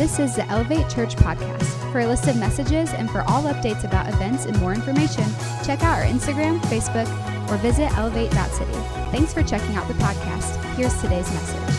This 0.00 0.18
is 0.18 0.34
the 0.34 0.46
Elevate 0.46 0.88
Church 0.88 1.14
podcast. 1.14 1.92
For 1.92 2.00
a 2.00 2.06
list 2.06 2.26
of 2.26 2.34
messages 2.36 2.94
and 2.94 3.10
for 3.10 3.20
all 3.28 3.42
updates 3.42 3.84
about 3.84 4.08
events 4.08 4.46
and 4.46 4.58
more 4.58 4.72
information, 4.72 5.24
check 5.62 5.82
out 5.82 5.98
our 5.98 6.06
Instagram, 6.06 6.58
Facebook, 6.72 7.06
or 7.50 7.58
visit 7.58 7.92
elevate.city. 7.98 8.72
Thanks 9.12 9.34
for 9.34 9.42
checking 9.42 9.76
out 9.76 9.86
the 9.88 9.94
podcast. 9.94 10.56
Here's 10.74 10.98
today's 11.02 11.30
message. 11.30 11.74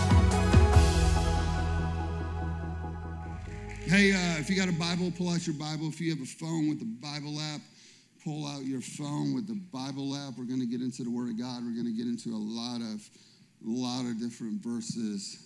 Hey, 3.89 4.13
uh, 4.13 4.38
if 4.40 4.51
you 4.51 4.56
got 4.56 4.69
a 4.69 4.74
Bible, 4.74 5.12
pull 5.17 5.29
out 5.29 5.47
your 5.47 5.56
Bible. 5.56 5.88
If 5.88 5.99
you 5.99 6.12
have 6.12 6.22
a 6.22 6.26
phone 6.26 6.69
with 6.69 6.78
the 6.78 6.85
Bible 6.85 7.40
app, 7.40 7.62
pull 8.24 8.46
out 8.46 8.63
your 8.65 8.81
phone 8.81 9.33
with 9.33 9.47
the 9.47 9.60
Bible 9.74 10.15
app. 10.15 10.38
We're 10.38 10.46
going 10.46 10.60
to 10.60 10.67
get 10.67 10.81
into 10.81 11.03
the 11.03 11.10
Word 11.10 11.29
of 11.29 11.40
God. 11.40 11.63
We're 11.65 11.74
going 11.74 11.92
to 11.92 11.97
get 11.97 12.06
into 12.06 12.29
a 12.29 12.38
lot 12.38 12.81
of, 12.81 13.01
a 13.65 13.72
lot 13.72 14.06
of 14.06 14.19
different 14.19 14.62
verses 14.62 15.40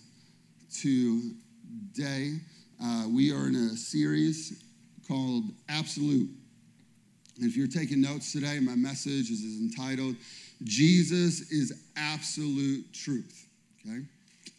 today. 0.70 2.34
Uh, 2.82 3.06
we 3.08 3.32
are 3.32 3.48
in 3.48 3.54
a 3.54 3.76
series 3.76 4.62
called 5.08 5.44
Absolute. 5.68 6.30
And 7.36 7.44
if 7.44 7.56
you're 7.56 7.66
taking 7.66 8.00
notes 8.00 8.32
today, 8.32 8.58
my 8.60 8.74
message 8.74 9.30
is, 9.30 9.42
is 9.42 9.60
entitled 9.60 10.16
Jesus 10.62 11.50
is 11.52 11.84
Absolute 11.96 12.92
Truth. 12.92 13.46
Okay? 13.86 14.00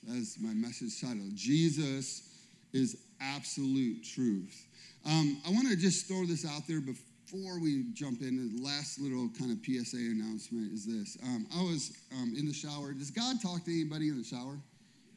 That's 0.08 0.40
my 0.40 0.54
message 0.54 1.02
title. 1.02 1.24
Jesus 1.34 2.30
is 2.74 2.98
Absolute 3.20 4.04
Truth. 4.04 4.68
Um, 5.06 5.42
I 5.46 5.52
want 5.52 5.68
to 5.70 5.76
just 5.76 6.08
throw 6.08 6.26
this 6.26 6.46
out 6.46 6.68
there 6.68 6.82
before 6.82 7.60
we 7.60 7.86
jump 7.94 8.22
in. 8.22 8.56
The 8.58 8.64
last 8.64 9.00
little 9.00 9.30
kind 9.40 9.52
of 9.52 9.58
PSA 9.66 9.98
announcement 9.98 10.72
is 10.72 10.86
this. 10.86 11.18
Um, 11.24 11.48
I 11.56 11.62
was 11.64 11.98
um, 12.14 12.36
in 12.38 12.46
the 12.46 12.54
shower. 12.54 12.94
Does 12.94 13.12
God 13.12 13.38
talk 13.42 13.66
to 13.66 13.72
anybody 13.72 14.10
in 14.10 14.18
the 14.18 14.24
shower? 14.24 14.58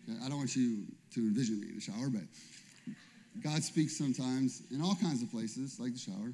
Okay, 0.08 0.18
I 0.24 0.28
don't 0.28 0.38
want 0.38 0.56
you 0.56 0.84
to 1.14 1.20
envision 1.20 1.60
me 1.60 1.68
in 1.68 1.74
the 1.74 1.80
shower, 1.80 2.08
but 2.08 2.22
God 3.38 3.62
speaks 3.62 3.96
sometimes 3.96 4.62
in 4.70 4.82
all 4.82 4.96
kinds 4.96 5.22
of 5.22 5.30
places, 5.30 5.78
like 5.78 5.92
the 5.92 5.98
shower. 5.98 6.32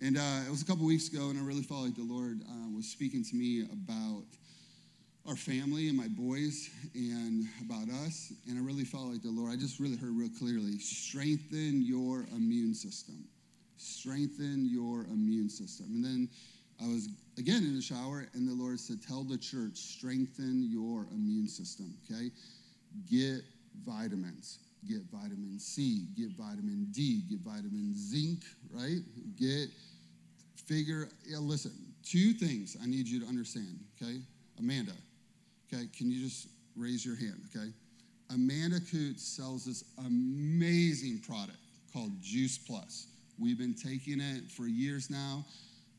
And 0.00 0.16
uh, 0.16 0.46
it 0.46 0.50
was 0.50 0.62
a 0.62 0.64
couple 0.64 0.84
weeks 0.86 1.08
ago, 1.08 1.30
and 1.30 1.38
I 1.38 1.42
really 1.42 1.62
felt 1.62 1.82
like 1.82 1.96
the 1.96 2.04
Lord 2.04 2.40
uh, 2.48 2.76
was 2.76 2.86
speaking 2.86 3.24
to 3.24 3.34
me 3.34 3.62
about 3.62 4.22
our 5.26 5.34
family 5.36 5.88
and 5.88 5.96
my 5.96 6.06
boys 6.08 6.70
and 6.94 7.46
about 7.64 7.88
us. 8.06 8.32
And 8.46 8.56
I 8.58 8.62
really 8.62 8.84
felt 8.84 9.06
like 9.06 9.22
the 9.22 9.30
Lord, 9.30 9.52
I 9.52 9.56
just 9.56 9.80
really 9.80 9.96
heard 9.96 10.12
real 10.12 10.30
clearly 10.38 10.78
strengthen 10.78 11.82
your 11.82 12.26
immune 12.36 12.74
system. 12.74 13.24
Strengthen 13.76 14.68
your 14.70 15.04
immune 15.04 15.48
system. 15.48 15.86
And 15.94 16.04
then 16.04 16.28
I 16.80 16.86
was 16.86 17.08
again 17.38 17.64
in 17.64 17.74
the 17.74 17.82
shower, 17.82 18.26
and 18.34 18.48
the 18.48 18.54
Lord 18.54 18.78
said, 18.78 19.02
Tell 19.02 19.24
the 19.24 19.38
church, 19.38 19.76
strengthen 19.76 20.68
your 20.70 21.08
immune 21.10 21.48
system, 21.48 21.94
okay? 22.04 22.30
Get 23.10 23.42
vitamins 23.84 24.60
get 24.86 25.02
vitamin 25.12 25.58
C, 25.58 26.06
get 26.16 26.30
vitamin 26.32 26.86
D, 26.92 27.22
get 27.28 27.40
vitamin 27.40 27.92
zinc, 27.94 28.44
right? 28.72 29.00
Get, 29.36 29.68
figure, 30.66 31.08
yeah, 31.26 31.38
listen, 31.38 31.72
two 32.04 32.32
things 32.32 32.76
I 32.82 32.86
need 32.86 33.06
you 33.08 33.20
to 33.20 33.26
understand, 33.26 33.78
okay? 34.00 34.20
Amanda, 34.58 34.92
okay, 35.72 35.86
can 35.96 36.10
you 36.10 36.22
just 36.22 36.48
raise 36.76 37.04
your 37.04 37.16
hand, 37.16 37.40
okay? 37.54 37.70
Amanda 38.30 38.80
Coots 38.80 39.22
sells 39.22 39.64
this 39.64 39.84
amazing 40.06 41.20
product 41.26 41.58
called 41.92 42.12
Juice 42.20 42.58
Plus. 42.58 43.06
We've 43.38 43.58
been 43.58 43.74
taking 43.74 44.20
it 44.20 44.50
for 44.50 44.66
years 44.66 45.10
now 45.10 45.44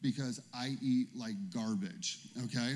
because 0.01 0.41
I 0.53 0.75
eat 0.81 1.07
like 1.15 1.35
garbage, 1.53 2.19
okay? 2.45 2.75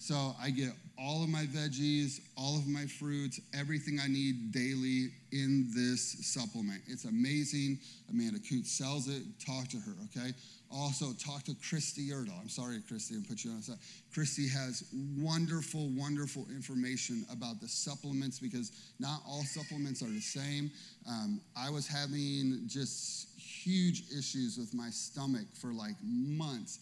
So 0.00 0.34
I 0.42 0.48
get 0.48 0.70
all 0.98 1.22
of 1.22 1.28
my 1.28 1.44
veggies, 1.44 2.20
all 2.34 2.56
of 2.56 2.66
my 2.66 2.86
fruits, 2.86 3.38
everything 3.52 4.00
I 4.02 4.08
need 4.08 4.50
daily 4.50 5.10
in 5.30 5.68
this 5.74 6.26
supplement. 6.26 6.80
It's 6.88 7.04
amazing. 7.04 7.78
Amanda 8.08 8.38
Coots 8.38 8.72
sells 8.72 9.08
it. 9.08 9.22
Talk 9.44 9.68
to 9.68 9.76
her, 9.76 9.92
okay? 10.06 10.32
Also, 10.72 11.12
talk 11.12 11.42
to 11.44 11.54
Christy 11.68 12.08
Erdahl. 12.08 12.40
I'm 12.40 12.48
sorry, 12.48 12.80
Christy, 12.88 13.16
I'm 13.16 13.24
put 13.24 13.44
you 13.44 13.50
on 13.50 13.58
the 13.58 13.62
side. 13.62 13.76
Christy 14.14 14.48
has 14.48 14.84
wonderful, 15.18 15.90
wonderful 15.90 16.46
information 16.48 17.26
about 17.30 17.60
the 17.60 17.68
supplements 17.68 18.38
because 18.38 18.72
not 18.98 19.20
all 19.28 19.42
supplements 19.42 20.02
are 20.02 20.08
the 20.08 20.20
same. 20.20 20.70
Um, 21.06 21.42
I 21.54 21.68
was 21.68 21.86
having 21.86 22.62
just 22.66 23.38
huge 23.38 24.04
issues 24.16 24.56
with 24.56 24.72
my 24.72 24.88
stomach 24.88 25.46
for 25.60 25.74
like 25.74 25.96
months 26.02 26.78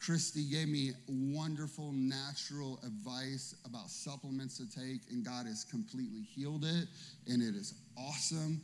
Christy 0.00 0.44
gave 0.48 0.68
me 0.68 0.92
wonderful 1.08 1.92
natural 1.92 2.78
advice 2.86 3.54
about 3.64 3.90
supplements 3.90 4.56
to 4.58 4.68
take, 4.68 5.00
and 5.10 5.24
God 5.24 5.46
has 5.46 5.64
completely 5.64 6.22
healed 6.22 6.64
it, 6.64 6.88
and 7.26 7.42
it 7.42 7.54
is 7.54 7.74
awesome. 7.96 8.60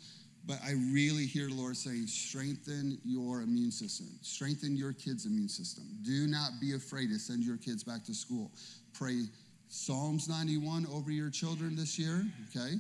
But 0.47 0.59
I 0.65 0.73
really 0.93 1.27
hear 1.27 1.49
the 1.49 1.55
Lord 1.55 1.77
saying, 1.77 2.06
strengthen 2.06 2.99
your 3.05 3.43
immune 3.43 3.71
system, 3.71 4.09
strengthen 4.21 4.77
your 4.77 4.93
kids' 4.93 5.27
immune 5.27 5.49
system. 5.49 5.84
Do 6.03 6.27
not 6.27 6.53
be 6.61 6.75
afraid 6.75 7.09
to 7.11 7.19
send 7.19 7.43
your 7.43 7.56
kids 7.56 7.83
back 7.83 8.05
to 8.05 8.15
school. 8.15 8.50
Pray 8.93 9.25
Psalms 9.69 10.28
91 10.28 10.87
over 10.93 11.11
your 11.11 11.31
children 11.31 11.75
this 11.75 11.99
year, 11.99 12.25
okay? 12.55 12.75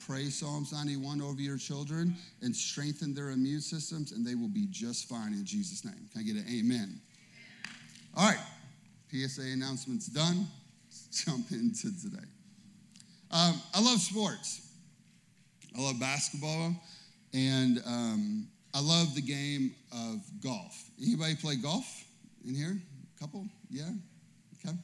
Pray 0.00 0.30
Psalms 0.30 0.72
91 0.72 1.20
over 1.20 1.40
your 1.40 1.58
children 1.58 2.16
and 2.40 2.56
strengthen 2.56 3.14
their 3.14 3.30
immune 3.30 3.60
systems, 3.60 4.12
and 4.12 4.26
they 4.26 4.34
will 4.34 4.48
be 4.48 4.66
just 4.70 5.08
fine 5.08 5.34
in 5.34 5.44
Jesus' 5.44 5.84
name. 5.84 6.08
Can 6.10 6.22
I 6.22 6.24
get 6.24 6.36
an 6.36 6.46
amen? 6.50 7.00
All 8.16 8.28
right, 8.28 8.40
PSA 9.12 9.42
announcements 9.42 10.06
done. 10.06 10.46
Let's 10.88 11.24
jump 11.24 11.52
into 11.52 11.88
today. 12.00 12.26
Um, 13.30 13.60
I 13.72 13.80
love 13.80 14.00
sports. 14.00 14.66
I 15.76 15.80
love 15.80 16.00
basketball, 16.00 16.74
and 17.32 17.80
um, 17.86 18.48
I 18.74 18.80
love 18.80 19.14
the 19.14 19.22
game 19.22 19.74
of 19.92 20.18
golf. 20.42 20.90
Anybody 21.00 21.36
play 21.36 21.54
golf 21.54 22.04
in 22.44 22.54
here? 22.56 22.76
A 23.16 23.20
couple? 23.20 23.46
Yeah? 23.70 23.90
Okay. 24.58 24.76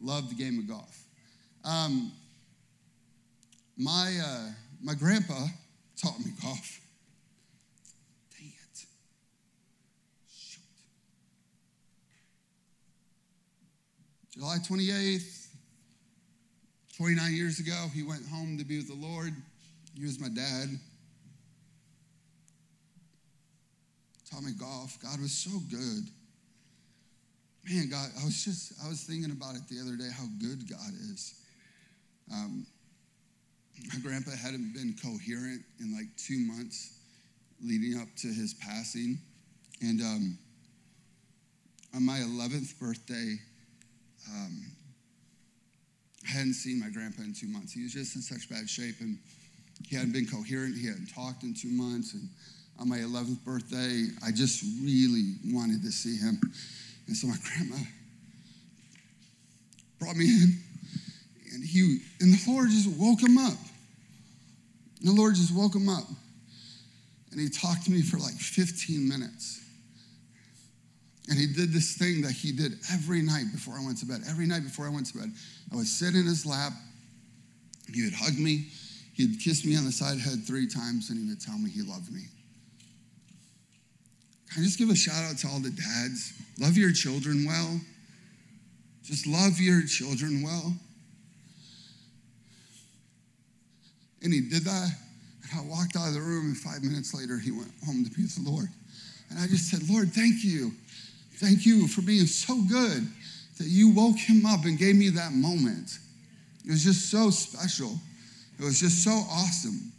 Love 0.00 0.28
the 0.28 0.36
game 0.36 0.60
of 0.60 0.68
golf. 0.68 1.04
Um, 1.64 2.12
my, 3.76 4.16
uh, 4.24 4.50
my 4.80 4.94
grandpa 4.94 5.46
taught 6.00 6.20
me 6.20 6.30
golf. 6.40 6.80
July 14.32 14.58
28th, 14.58 15.48
29 16.96 17.32
years 17.32 17.58
ago, 17.58 17.86
he 17.92 18.04
went 18.04 18.26
home 18.28 18.56
to 18.58 18.64
be 18.64 18.76
with 18.76 18.86
the 18.86 18.94
Lord. 18.94 19.32
He 19.96 20.04
was 20.04 20.20
my 20.20 20.28
dad. 20.28 20.68
Taught 24.30 24.42
me 24.44 24.52
golf. 24.52 24.98
God 25.02 25.20
was 25.20 25.32
so 25.32 25.50
good. 25.68 26.04
Man, 27.68 27.88
God, 27.90 28.08
I 28.20 28.24
was 28.24 28.44
just, 28.44 28.72
I 28.84 28.88
was 28.88 29.02
thinking 29.02 29.32
about 29.32 29.56
it 29.56 29.62
the 29.68 29.80
other 29.80 29.96
day, 29.96 30.08
how 30.16 30.26
good 30.40 30.70
God 30.70 30.92
is. 31.12 31.34
Um, 32.32 32.66
my 33.92 33.98
grandpa 34.00 34.30
hadn't 34.30 34.72
been 34.74 34.94
coherent 35.02 35.62
in 35.80 35.92
like 35.92 36.06
two 36.16 36.38
months 36.38 36.98
leading 37.62 38.00
up 38.00 38.08
to 38.18 38.28
his 38.28 38.54
passing. 38.54 39.18
And 39.82 40.00
um, 40.00 40.38
on 41.94 42.06
my 42.06 42.18
11th 42.18 42.78
birthday, 42.78 43.36
um, 44.28 44.64
I 46.26 46.30
hadn't 46.30 46.54
seen 46.54 46.78
my 46.78 46.90
grandpa 46.90 47.22
in 47.22 47.34
two 47.34 47.48
months. 47.48 47.72
He 47.72 47.82
was 47.82 47.92
just 47.92 48.14
in 48.16 48.22
such 48.22 48.48
bad 48.48 48.68
shape, 48.68 48.96
and 49.00 49.18
he 49.88 49.96
hadn't 49.96 50.12
been 50.12 50.26
coherent. 50.26 50.76
He 50.76 50.86
hadn't 50.86 51.12
talked 51.12 51.42
in 51.42 51.54
two 51.54 51.70
months. 51.70 52.14
And 52.14 52.28
on 52.78 52.88
my 52.88 52.98
11th 52.98 53.42
birthday, 53.44 54.06
I 54.24 54.30
just 54.30 54.62
really 54.82 55.34
wanted 55.52 55.82
to 55.82 55.90
see 55.90 56.16
him. 56.16 56.40
And 57.06 57.16
so 57.16 57.26
my 57.26 57.36
grandma 57.42 57.76
brought 59.98 60.16
me 60.16 60.26
in, 60.26 60.58
and 61.52 61.64
he 61.64 61.98
and 62.20 62.32
the 62.32 62.50
Lord 62.50 62.70
just 62.70 62.88
woke 62.98 63.20
him 63.20 63.38
up. 63.38 63.58
And 65.00 65.08
the 65.08 65.12
Lord 65.12 65.34
just 65.34 65.54
woke 65.54 65.74
him 65.74 65.88
up, 65.88 66.04
and 67.32 67.40
he 67.40 67.48
talked 67.48 67.84
to 67.86 67.90
me 67.90 68.02
for 68.02 68.18
like 68.18 68.34
15 68.34 69.08
minutes. 69.08 69.59
And 71.30 71.38
he 71.38 71.46
did 71.46 71.72
this 71.72 71.96
thing 71.96 72.22
that 72.22 72.32
he 72.32 72.50
did 72.50 72.72
every 72.92 73.22
night 73.22 73.44
before 73.52 73.74
I 73.78 73.84
went 73.84 73.98
to 73.98 74.06
bed. 74.06 74.22
Every 74.28 74.46
night 74.46 74.64
before 74.64 74.86
I 74.86 74.90
went 74.90 75.06
to 75.12 75.18
bed, 75.18 75.30
I 75.72 75.76
would 75.76 75.86
sit 75.86 76.16
in 76.16 76.26
his 76.26 76.44
lap. 76.44 76.72
He 77.94 78.02
would 78.02 78.14
hug 78.14 78.36
me. 78.36 78.66
He'd 79.14 79.38
kiss 79.38 79.64
me 79.64 79.76
on 79.76 79.84
the 79.84 79.92
side 79.92 80.18
head 80.18 80.44
three 80.44 80.66
times, 80.66 81.08
and 81.08 81.18
he 81.18 81.28
would 81.28 81.40
tell 81.40 81.56
me 81.56 81.70
he 81.70 81.82
loved 81.82 82.12
me. 82.12 82.22
Can 84.52 84.62
I 84.62 84.66
just 84.66 84.76
give 84.76 84.90
a 84.90 84.96
shout 84.96 85.22
out 85.22 85.38
to 85.38 85.46
all 85.46 85.60
the 85.60 85.70
dads? 85.70 86.32
Love 86.58 86.76
your 86.76 86.92
children 86.92 87.44
well. 87.46 87.80
Just 89.04 89.24
love 89.28 89.60
your 89.60 89.86
children 89.86 90.42
well. 90.42 90.74
And 94.22 94.32
he 94.32 94.40
did 94.40 94.64
that. 94.64 94.90
And 95.44 95.60
I 95.60 95.62
walked 95.70 95.94
out 95.96 96.08
of 96.08 96.14
the 96.14 96.20
room, 96.20 96.46
and 96.46 96.56
five 96.56 96.82
minutes 96.82 97.14
later, 97.14 97.38
he 97.38 97.52
went 97.52 97.70
home 97.86 98.04
to 98.04 98.10
be 98.10 98.22
with 98.22 98.34
the 98.34 98.50
Lord. 98.50 98.66
And 99.30 99.38
I 99.38 99.46
just 99.46 99.70
said, 99.70 99.88
Lord, 99.88 100.12
thank 100.12 100.42
you 100.42 100.72
Thank 101.40 101.64
you 101.64 101.88
for 101.88 102.02
being 102.02 102.26
so 102.26 102.60
good 102.68 103.06
that 103.56 103.66
you 103.66 103.94
woke 103.94 104.18
him 104.18 104.44
up 104.44 104.66
and 104.66 104.78
gave 104.78 104.94
me 104.94 105.08
that 105.08 105.32
moment. 105.32 105.98
It 106.66 106.70
was 106.70 106.84
just 106.84 107.10
so 107.10 107.30
special. 107.30 107.98
It 108.58 108.64
was 108.64 108.78
just 108.78 109.02
so 109.02 109.10
awesome. 109.10 109.90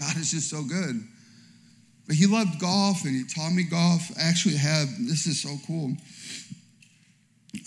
God 0.00 0.16
is 0.16 0.32
just 0.32 0.50
so 0.50 0.64
good. 0.64 1.06
But 2.08 2.16
he 2.16 2.26
loved 2.26 2.58
golf 2.58 3.04
and 3.04 3.14
he 3.14 3.32
taught 3.32 3.52
me 3.52 3.62
golf. 3.62 4.10
I 4.18 4.22
actually 4.22 4.56
have, 4.56 4.88
this 5.06 5.28
is 5.28 5.40
so 5.40 5.54
cool. 5.68 5.92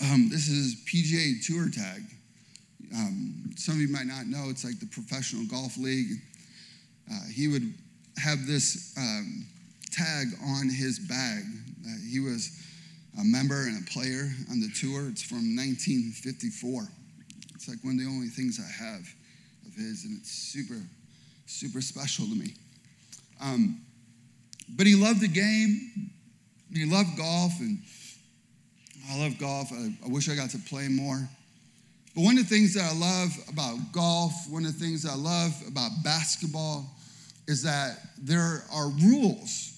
Um, 0.02 0.28
this 0.28 0.48
is 0.48 0.76
PGA 0.84 1.42
Tour 1.46 1.70
Tag. 1.70 2.02
Um, 2.94 3.50
some 3.56 3.76
of 3.76 3.80
you 3.80 3.88
might 3.88 4.06
not 4.06 4.26
know, 4.26 4.50
it's 4.50 4.64
like 4.64 4.78
the 4.78 4.86
professional 4.86 5.46
golf 5.46 5.78
league. 5.78 6.18
Uh, 7.10 7.28
he 7.32 7.48
would 7.48 7.72
have 8.18 8.46
this 8.46 8.94
um, 8.98 9.46
tag 9.92 10.28
on 10.44 10.68
his 10.68 10.98
bag. 10.98 11.42
Uh, 11.84 11.90
he 12.10 12.20
was 12.20 12.50
a 13.20 13.24
member 13.24 13.66
and 13.66 13.86
a 13.86 13.90
player 13.90 14.30
on 14.50 14.60
the 14.60 14.70
tour. 14.78 15.08
It's 15.08 15.22
from 15.22 15.56
1954. 15.56 16.88
It's 17.54 17.68
like 17.68 17.78
one 17.82 17.94
of 17.94 18.00
the 18.00 18.06
only 18.06 18.28
things 18.28 18.58
I 18.58 18.84
have 18.84 19.06
of 19.66 19.74
his, 19.74 20.04
and 20.04 20.18
it's 20.18 20.30
super, 20.30 20.80
super 21.46 21.80
special 21.80 22.26
to 22.26 22.34
me. 22.34 22.54
Um, 23.40 23.80
but 24.76 24.86
he 24.86 24.94
loved 24.94 25.20
the 25.20 25.28
game. 25.28 26.10
He 26.72 26.86
loved 26.86 27.16
golf, 27.16 27.52
and 27.60 27.78
I 29.10 29.18
love 29.18 29.38
golf. 29.38 29.70
I, 29.72 29.92
I 30.04 30.08
wish 30.08 30.28
I 30.28 30.34
got 30.34 30.50
to 30.50 30.58
play 30.58 30.88
more. 30.88 31.28
But 32.14 32.24
one 32.24 32.38
of 32.38 32.48
the 32.48 32.54
things 32.54 32.74
that 32.74 32.90
I 32.90 32.94
love 32.94 33.30
about 33.48 33.92
golf, 33.92 34.32
one 34.48 34.64
of 34.64 34.72
the 34.72 34.84
things 34.84 35.06
I 35.06 35.14
love 35.14 35.52
about 35.66 35.90
basketball, 36.02 36.86
is 37.46 37.62
that 37.62 37.98
there 38.18 38.64
are 38.72 38.88
rules 38.88 39.71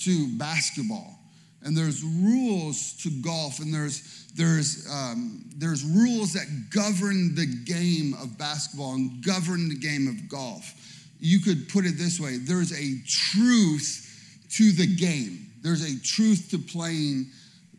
to 0.00 0.28
basketball. 0.36 1.18
And 1.62 1.76
there's 1.76 2.02
rules 2.02 2.94
to 3.02 3.10
golf 3.22 3.58
and 3.58 3.72
there's 3.72 4.26
there's 4.34 4.88
um, 4.90 5.44
there's 5.56 5.84
rules 5.84 6.32
that 6.32 6.70
govern 6.70 7.34
the 7.34 7.46
game 7.46 8.14
of 8.22 8.38
basketball 8.38 8.94
and 8.94 9.22
govern 9.24 9.68
the 9.68 9.76
game 9.76 10.08
of 10.08 10.28
golf. 10.28 10.72
You 11.18 11.40
could 11.40 11.68
put 11.68 11.84
it 11.84 11.98
this 11.98 12.18
way 12.18 12.38
there's 12.38 12.72
a 12.72 12.94
truth 13.06 14.06
to 14.52 14.72
the 14.72 14.86
game. 14.86 15.46
There's 15.62 15.82
a 15.82 16.00
truth 16.00 16.48
to 16.52 16.58
playing 16.58 17.26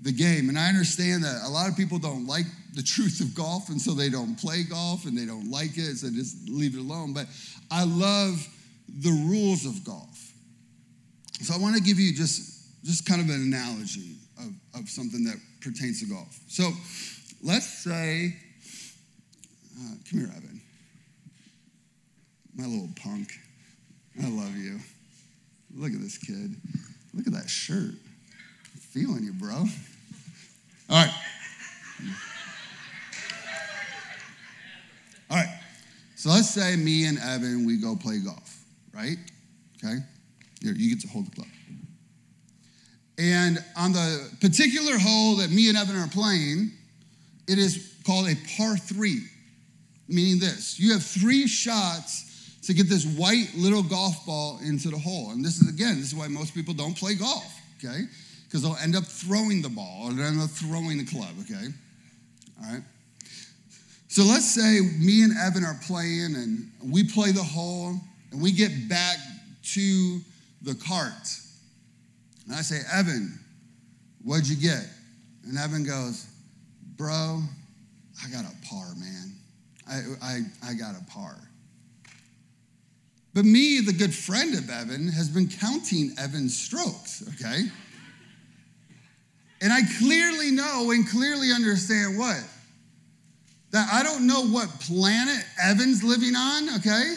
the 0.03 0.11
game. 0.11 0.49
And 0.49 0.57
i 0.57 0.67
understand 0.67 1.23
that 1.23 1.41
a 1.45 1.49
lot 1.49 1.69
of 1.69 1.75
people 1.75 1.97
don't 1.97 2.27
like 2.27 2.45
the 2.73 2.83
truth 2.83 3.19
of 3.19 3.35
golf 3.35 3.69
and 3.69 3.81
so 3.81 3.93
they 3.93 4.09
don't 4.09 4.35
play 4.39 4.63
golf 4.63 5.05
and 5.05 5.17
they 5.17 5.25
don't 5.25 5.49
like 5.51 5.77
it 5.77 5.97
so 5.97 6.07
they 6.07 6.15
just 6.15 6.49
leave 6.49 6.75
it 6.75 6.79
alone. 6.79 7.13
But 7.13 7.25
i 7.71 7.83
love 7.83 8.47
the 8.87 9.11
rules 9.27 9.65
of 9.65 9.83
golf 9.83 10.30
so 11.41 11.53
i 11.53 11.57
want 11.57 11.75
to 11.75 11.81
give 11.81 11.99
you 11.99 12.13
just 12.13 12.61
just 12.83 13.05
kind 13.05 13.21
of 13.21 13.29
an 13.29 13.41
analogy 13.41 14.15
of, 14.39 14.81
of 14.81 14.89
something 14.89 15.23
that 15.25 15.37
pertains 15.61 15.99
to 16.01 16.07
golf. 16.07 16.39
So 16.47 16.71
let's 17.43 17.83
say, 17.83 18.35
uh, 19.79 19.95
come 20.09 20.19
here, 20.19 20.29
Evan. 20.35 20.61
My 22.55 22.65
little 22.65 22.89
punk. 23.01 23.31
I 24.21 24.27
love 24.27 24.55
you. 24.55 24.79
Look 25.75 25.93
at 25.93 26.01
this 26.01 26.17
kid. 26.17 26.55
Look 27.13 27.27
at 27.27 27.33
that 27.33 27.49
shirt. 27.49 27.93
I'm 27.93 28.79
feeling 28.79 29.23
you, 29.23 29.33
bro. 29.33 29.55
All 29.55 29.65
right. 30.89 31.13
All 35.29 35.37
right. 35.37 35.59
So 36.15 36.29
let's 36.29 36.49
say 36.49 36.75
me 36.75 37.05
and 37.05 37.17
Evan, 37.19 37.65
we 37.65 37.77
go 37.77 37.95
play 37.95 38.19
golf, 38.19 38.63
right? 38.93 39.17
Okay? 39.83 39.97
Here, 40.61 40.73
you 40.73 40.89
get 40.89 41.01
to 41.01 41.07
hold 41.07 41.27
the 41.27 41.31
club. 41.31 41.47
And 43.17 43.59
on 43.77 43.93
the 43.93 44.29
particular 44.41 44.97
hole 44.97 45.37
that 45.37 45.51
me 45.51 45.69
and 45.69 45.77
Evan 45.77 45.95
are 45.97 46.07
playing, 46.07 46.71
it 47.47 47.57
is 47.57 47.93
called 48.05 48.27
a 48.27 48.35
par 48.57 48.77
three, 48.77 49.21
meaning 50.07 50.39
this 50.39 50.79
you 50.79 50.93
have 50.93 51.03
three 51.03 51.47
shots 51.47 52.29
to 52.63 52.73
get 52.73 52.87
this 52.87 53.05
white 53.05 53.49
little 53.55 53.83
golf 53.83 54.25
ball 54.25 54.59
into 54.63 54.89
the 54.89 54.97
hole. 54.97 55.31
And 55.31 55.43
this 55.43 55.59
is, 55.59 55.69
again, 55.69 55.97
this 55.97 56.07
is 56.07 56.15
why 56.15 56.27
most 56.27 56.53
people 56.53 56.73
don't 56.73 56.95
play 56.95 57.15
golf, 57.15 57.59
okay? 57.77 58.05
Because 58.45 58.61
they'll 58.61 58.77
end 58.77 58.95
up 58.95 59.05
throwing 59.05 59.61
the 59.61 59.69
ball 59.69 60.07
or 60.07 60.13
they'll 60.13 60.25
end 60.25 60.41
up 60.41 60.49
throwing 60.49 60.97
the 60.97 61.05
club, 61.05 61.33
okay? 61.41 61.67
All 62.63 62.73
right? 62.73 62.83
So 64.07 64.23
let's 64.23 64.45
say 64.45 64.81
me 64.99 65.23
and 65.23 65.33
Evan 65.37 65.63
are 65.63 65.79
playing 65.87 66.35
and 66.35 66.69
we 66.83 67.03
play 67.03 67.31
the 67.31 67.43
hole 67.43 67.95
and 68.31 68.41
we 68.41 68.51
get 68.51 68.89
back 68.89 69.17
to 69.73 70.19
the 70.61 70.75
cart 70.75 71.27
and 72.51 72.55
I 72.55 72.61
say, 72.63 72.79
Evan, 72.93 73.39
what'd 74.23 74.47
you 74.47 74.55
get? 74.55 74.85
And 75.47 75.57
Evan 75.57 75.83
goes, 75.83 76.27
Bro, 76.97 77.41
I 78.23 78.29
got 78.29 78.43
a 78.43 78.67
par, 78.67 78.93
man. 78.97 79.31
I, 79.87 80.01
I, 80.21 80.39
I 80.71 80.73
got 80.73 80.95
a 80.95 81.03
par. 81.09 81.35
But 83.33 83.45
me, 83.45 83.79
the 83.79 83.93
good 83.93 84.13
friend 84.13 84.53
of 84.55 84.69
Evan, 84.69 85.07
has 85.07 85.29
been 85.29 85.47
counting 85.47 86.13
Evan's 86.17 86.57
strokes, 86.57 87.23
okay? 87.35 87.63
And 89.61 89.71
I 89.71 89.79
clearly 89.99 90.51
know 90.51 90.91
and 90.91 91.07
clearly 91.07 91.51
understand 91.53 92.17
what? 92.17 92.43
That 93.71 93.87
I 93.93 94.03
don't 94.03 94.27
know 94.27 94.41
what 94.41 94.67
planet 94.81 95.45
Evan's 95.63 96.03
living 96.03 96.35
on, 96.35 96.75
okay? 96.79 97.15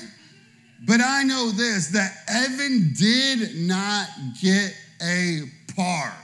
But 0.86 1.00
I 1.00 1.22
know 1.22 1.50
this 1.50 1.88
that 1.88 2.12
Evan 2.28 2.92
did 2.98 3.56
not 3.66 4.06
get 4.40 4.74
a 5.02 5.42
par. 5.74 6.14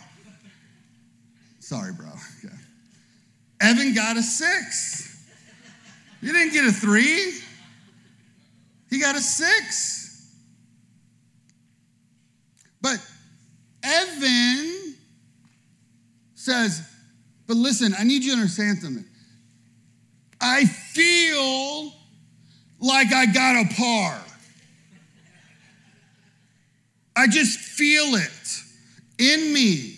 Sorry, 1.60 1.92
bro. 1.92 2.08
Okay. 2.08 2.54
Evan 3.60 3.94
got 3.94 4.16
a 4.16 4.22
six. 4.22 5.00
You 6.22 6.32
didn't 6.32 6.52
get 6.52 6.66
a 6.66 6.72
three, 6.72 7.40
he 8.90 9.00
got 9.00 9.16
a 9.16 9.20
six. 9.20 10.34
But 12.82 12.98
Evan 13.82 14.96
says, 16.34 16.82
but 17.46 17.56
listen, 17.56 17.94
I 17.98 18.04
need 18.04 18.22
you 18.22 18.32
to 18.32 18.36
understand 18.36 18.78
something. 18.78 19.04
I 20.40 20.64
feel 20.64 21.92
like 22.80 23.12
I 23.12 23.26
got 23.26 23.64
a 23.64 23.74
par. 23.74 24.24
I 27.20 27.26
just 27.26 27.58
feel 27.58 28.14
it 28.14 28.62
in 29.18 29.52
me. 29.52 29.96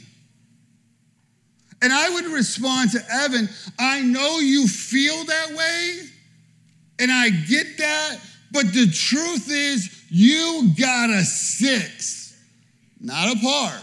And 1.81 1.93
I 1.93 2.11
would 2.11 2.27
respond 2.27 2.91
to 2.93 3.05
Evan, 3.13 3.49
I 3.79 4.03
know 4.03 4.41
you 4.41 4.67
feel 4.67 5.25
that 5.25 5.51
way, 5.51 6.01
and 6.99 7.13
I 7.13 7.31
get 7.31 7.79
that, 7.79 8.19
but 8.51 8.73
the 8.73 8.91
truth 8.91 9.49
is, 9.53 10.05
you 10.11 10.73
got 10.77 11.11
a 11.11 11.23
six, 11.23 12.37
not 13.01 13.37
a 13.37 13.39
par, 13.39 13.81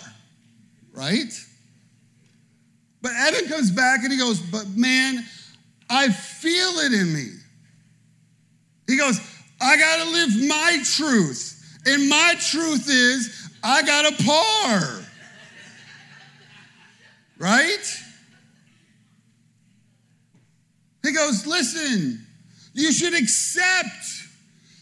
right? 0.92 1.34
But 3.02 3.14
Evan 3.14 3.48
comes 3.48 3.72
back 3.72 4.04
and 4.04 4.12
he 4.12 4.20
goes, 4.20 4.42
But 4.42 4.68
man, 4.68 5.26
I 5.90 6.10
feel 6.10 6.80
it 6.80 6.92
in 6.92 7.14
me. 7.14 7.30
He 8.88 8.98
goes, 8.98 9.18
I 9.62 9.78
got 9.78 10.04
to 10.04 10.10
live 10.10 10.48
my 10.50 10.84
truth. 10.84 11.59
And 11.86 12.10
my 12.10 12.36
truth 12.40 12.90
is, 12.90 13.50
I 13.64 13.82
got 13.84 14.14
a 14.14 14.24
par. 14.24 15.06
Right? 17.38 18.04
He 21.04 21.14
goes, 21.14 21.48
Listen, 21.48 22.26
you 22.74 22.92
should 22.92 23.14
accept 23.14 24.06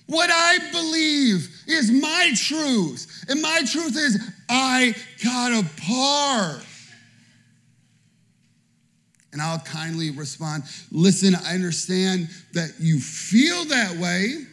what 0.07 0.29
I 0.31 0.57
believe 0.71 1.49
is 1.67 1.91
my 1.91 2.31
truth. 2.35 3.25
And 3.29 3.41
my 3.41 3.61
truth 3.69 3.95
is, 3.95 4.19
I 4.49 4.95
got 5.23 5.53
a 5.53 5.65
par. 5.81 6.61
And 9.33 9.41
I'll 9.41 9.59
kindly 9.59 10.09
respond, 10.11 10.63
Listen, 10.91 11.35
I 11.35 11.53
understand 11.53 12.29
that 12.53 12.71
you 12.79 12.99
feel 12.99 13.65
that 13.65 13.97
way. 13.97 14.45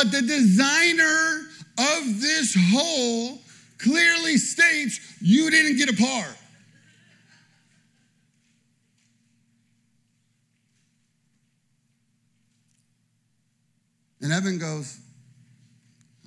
But 0.00 0.12
the 0.12 0.22
designer 0.22 1.46
of 1.76 2.22
this 2.22 2.56
hole 2.72 3.38
clearly 3.76 4.38
states 4.38 4.98
you 5.20 5.50
didn't 5.50 5.76
get 5.76 5.90
a 5.90 5.92
part. 5.92 6.38
And 14.22 14.32
Evan 14.32 14.58
goes, 14.58 14.98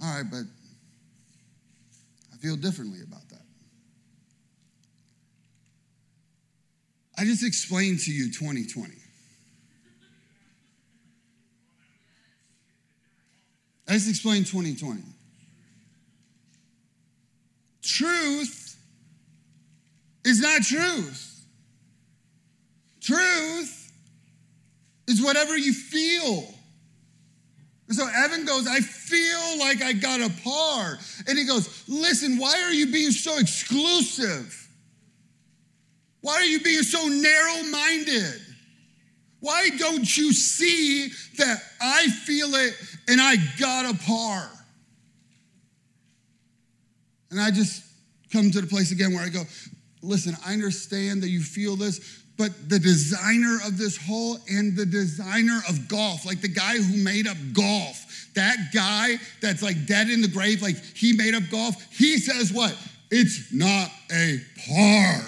All 0.03 0.17
right, 0.17 0.29
but 0.29 0.43
I 2.31 2.37
feel 2.37 2.55
differently 2.55 2.99
about 3.01 3.27
that. 3.29 3.41
I 7.17 7.25
just 7.25 7.43
explained 7.43 8.01
to 8.01 8.11
you 8.11 8.31
2020. 8.31 9.02
I 13.87 13.93
just 13.93 14.09
explained 14.09 14.47
2020. 14.47 15.01
Truth 17.81 18.77
is 20.23 20.39
not 20.39 20.61
truth. 20.61 21.45
Truth 23.01 23.91
is 25.07 25.21
whatever 25.21 25.57
you 25.57 25.73
feel. 25.73 26.53
And 27.87 27.97
so 27.97 28.07
Evan 28.07 28.45
goes, 28.45 28.65
I 28.65 28.79
feel 28.79 29.59
like 29.59 29.81
I 29.81 29.91
got 29.93 30.21
a 30.21 30.31
par. 30.43 30.97
And 31.27 31.37
he 31.37 31.45
goes, 31.45 31.83
Listen, 31.87 32.37
why 32.37 32.61
are 32.63 32.71
you 32.71 32.87
being 32.87 33.11
so 33.11 33.37
exclusive? 33.37 34.59
Why 36.21 36.35
are 36.35 36.45
you 36.45 36.61
being 36.61 36.83
so 36.83 37.05
narrow 37.07 37.63
minded? 37.69 38.41
Why 39.41 39.69
don't 39.77 40.17
you 40.17 40.31
see 40.31 41.09
that 41.37 41.61
I 41.81 42.07
feel 42.07 42.55
it 42.55 42.73
and 43.07 43.19
I 43.21 43.35
got 43.59 43.93
a 43.93 43.97
par? 44.05 44.49
And 47.31 47.41
I 47.41 47.51
just 47.51 47.83
come 48.31 48.51
to 48.51 48.61
the 48.61 48.67
place 48.67 48.91
again 48.91 49.13
where 49.13 49.23
I 49.23 49.29
go, 49.29 49.43
listen, 50.01 50.35
I 50.45 50.53
understand 50.53 51.23
that 51.23 51.29
you 51.29 51.41
feel 51.41 51.75
this, 51.75 52.21
but 52.37 52.69
the 52.69 52.79
designer 52.79 53.57
of 53.65 53.77
this 53.77 53.97
hole 53.97 54.37
and 54.49 54.75
the 54.75 54.85
designer 54.85 55.61
of 55.69 55.87
golf, 55.87 56.25
like 56.25 56.41
the 56.41 56.47
guy 56.47 56.77
who 56.77 57.03
made 57.03 57.27
up 57.27 57.37
golf, 57.53 58.29
that 58.35 58.57
guy 58.73 59.17
that's 59.41 59.61
like 59.61 59.85
dead 59.85 60.09
in 60.09 60.21
the 60.21 60.27
grave, 60.27 60.61
like 60.61 60.77
he 60.95 61.13
made 61.13 61.35
up 61.35 61.43
golf, 61.51 61.75
he 61.91 62.17
says 62.17 62.51
what? 62.51 62.75
It's 63.11 63.53
not 63.53 63.89
a 64.11 64.39
par. 64.67 65.21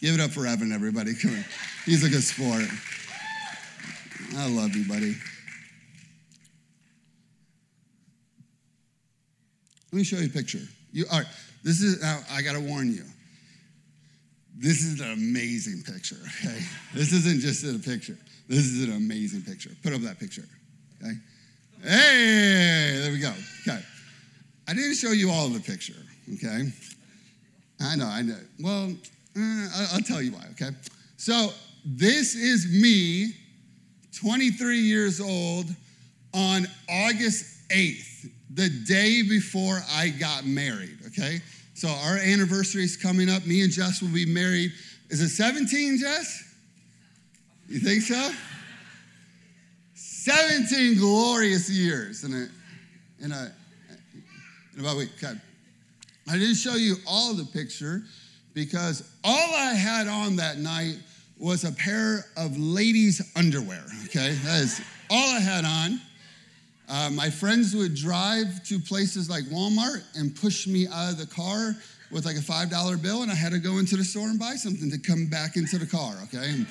Give 0.00 0.14
it 0.14 0.20
up 0.20 0.30
for 0.30 0.46
Evan, 0.46 0.72
everybody. 0.72 1.14
Come 1.14 1.32
on. 1.32 1.44
He's 1.84 2.04
a 2.04 2.08
good 2.08 2.22
sport. 2.22 2.64
I 4.36 4.48
love 4.48 4.74
you, 4.74 4.86
buddy. 4.86 5.14
Let 9.94 9.98
me 9.98 10.04
show 10.04 10.16
you 10.16 10.26
a 10.26 10.28
picture. 10.28 10.58
You, 10.92 11.04
all 11.12 11.20
right, 11.20 11.26
this 11.62 11.80
is, 11.80 12.02
now 12.02 12.18
I 12.28 12.42
gotta 12.42 12.58
warn 12.58 12.92
you. 12.92 13.04
This 14.58 14.84
is 14.84 15.00
an 15.00 15.12
amazing 15.12 15.84
picture, 15.84 16.18
okay? 16.40 16.58
This 16.94 17.12
isn't 17.12 17.38
just 17.38 17.62
a 17.62 17.78
picture. 17.78 18.18
This 18.48 18.66
is 18.66 18.88
an 18.88 18.96
amazing 18.96 19.42
picture. 19.42 19.70
Put 19.84 19.92
up 19.92 20.00
that 20.00 20.18
picture, 20.18 20.48
okay? 21.00 21.12
Hey, 21.80 22.98
there 23.02 23.12
we 23.12 23.20
go. 23.20 23.32
Okay. 23.68 23.80
I 24.66 24.74
didn't 24.74 24.96
show 24.96 25.12
you 25.12 25.30
all 25.30 25.48
the 25.48 25.60
picture, 25.60 26.02
okay? 26.34 26.72
I 27.80 27.94
know, 27.94 28.06
I 28.06 28.22
know. 28.22 28.40
Well, 28.58 28.92
uh, 29.38 29.86
I'll 29.92 30.00
tell 30.00 30.20
you 30.20 30.32
why, 30.32 30.44
okay? 30.54 30.74
So, 31.18 31.50
this 31.84 32.34
is 32.34 32.66
me, 32.82 33.32
23 34.18 34.76
years 34.76 35.20
old, 35.20 35.66
on 36.32 36.66
August 36.90 37.68
8th, 37.68 38.28
the 38.54 38.68
day 38.68 39.22
before 39.22 39.80
I 39.92 40.10
got 40.10 40.46
married, 40.46 40.98
okay? 41.08 41.40
So 41.74 41.88
our 41.88 42.16
anniversary 42.16 42.84
is 42.84 42.96
coming 42.96 43.28
up. 43.28 43.44
Me 43.46 43.62
and 43.62 43.72
Jess 43.72 44.00
will 44.00 44.12
be 44.12 44.26
married. 44.26 44.72
Is 45.10 45.20
it 45.20 45.30
17, 45.30 45.98
Jess? 45.98 46.54
You 47.68 47.80
think 47.80 48.02
so? 48.02 48.30
17 49.94 50.98
glorious 50.98 51.68
years 51.68 52.24
in 52.24 52.32
a, 52.32 53.24
in 53.24 53.32
a, 53.32 53.52
in 54.74 54.80
about 54.80 54.94
a 54.94 54.98
week. 54.98 55.10
Okay. 55.22 55.34
I 56.28 56.38
didn't 56.38 56.54
show 56.54 56.74
you 56.74 56.96
all 57.06 57.34
the 57.34 57.44
picture 57.44 58.02
because 58.54 59.10
all 59.24 59.54
I 59.54 59.74
had 59.74 60.06
on 60.06 60.36
that 60.36 60.58
night 60.58 60.96
was 61.38 61.64
a 61.64 61.72
pair 61.72 62.26
of 62.36 62.56
ladies' 62.56 63.20
underwear, 63.34 63.84
okay? 64.04 64.32
That 64.44 64.62
is 64.62 64.80
all 65.10 65.36
I 65.36 65.40
had 65.40 65.64
on. 65.64 66.00
Uh, 66.88 67.10
my 67.10 67.30
friends 67.30 67.74
would 67.74 67.94
drive 67.94 68.62
to 68.64 68.78
places 68.78 69.30
like 69.30 69.44
Walmart 69.44 70.04
and 70.16 70.34
push 70.36 70.66
me 70.66 70.86
out 70.86 71.12
of 71.12 71.18
the 71.18 71.26
car 71.26 71.74
with 72.10 72.26
like 72.26 72.36
a 72.36 72.40
$5 72.40 73.02
bill, 73.02 73.22
and 73.22 73.30
I 73.30 73.34
had 73.34 73.52
to 73.52 73.58
go 73.58 73.78
into 73.78 73.96
the 73.96 74.04
store 74.04 74.28
and 74.28 74.38
buy 74.38 74.54
something 74.54 74.90
to 74.90 74.98
come 74.98 75.26
back 75.26 75.56
into 75.56 75.78
the 75.78 75.86
car, 75.86 76.14
okay? 76.24 76.50
And 76.50 76.66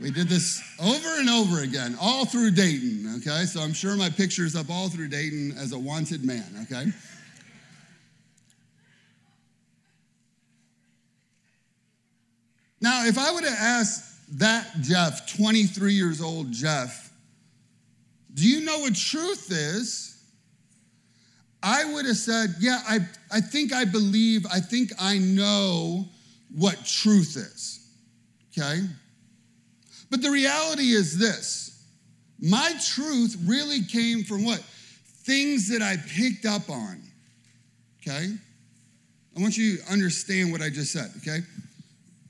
we 0.00 0.10
did 0.10 0.28
this 0.28 0.62
over 0.82 1.20
and 1.20 1.30
over 1.30 1.62
again, 1.62 1.96
all 2.00 2.24
through 2.24 2.50
Dayton, 2.50 3.14
okay? 3.18 3.44
So 3.44 3.60
I'm 3.60 3.72
sure 3.72 3.96
my 3.96 4.10
picture's 4.10 4.56
up 4.56 4.70
all 4.70 4.88
through 4.88 5.08
Dayton 5.08 5.54
as 5.56 5.72
a 5.72 5.78
wanted 5.78 6.24
man, 6.24 6.44
okay? 6.64 6.90
Now, 12.80 13.04
if 13.06 13.18
I 13.18 13.30
would 13.30 13.44
have 13.44 13.58
asked 13.58 14.38
that 14.38 14.80
Jeff, 14.80 15.36
23 15.36 15.92
years 15.92 16.20
old 16.20 16.50
Jeff, 16.50 17.09
do 18.34 18.48
you 18.48 18.64
know 18.64 18.78
what 18.80 18.94
truth 18.94 19.50
is? 19.50 20.22
I 21.62 21.84
would 21.92 22.06
have 22.06 22.16
said, 22.16 22.54
Yeah, 22.60 22.80
I, 22.88 23.00
I 23.30 23.40
think 23.40 23.72
I 23.72 23.84
believe, 23.84 24.46
I 24.52 24.60
think 24.60 24.92
I 24.98 25.18
know 25.18 26.06
what 26.54 26.84
truth 26.84 27.36
is. 27.36 27.86
Okay? 28.56 28.80
But 30.10 30.22
the 30.22 30.30
reality 30.30 30.90
is 30.90 31.18
this 31.18 31.86
my 32.40 32.72
truth 32.94 33.36
really 33.44 33.82
came 33.84 34.24
from 34.24 34.44
what? 34.44 34.60
Things 35.24 35.68
that 35.68 35.82
I 35.82 35.96
picked 36.08 36.46
up 36.46 36.70
on. 36.70 37.02
Okay? 38.00 38.34
I 39.36 39.40
want 39.40 39.56
you 39.56 39.76
to 39.76 39.92
understand 39.92 40.50
what 40.50 40.60
I 40.60 40.70
just 40.70 40.92
said, 40.92 41.10
okay? 41.18 41.38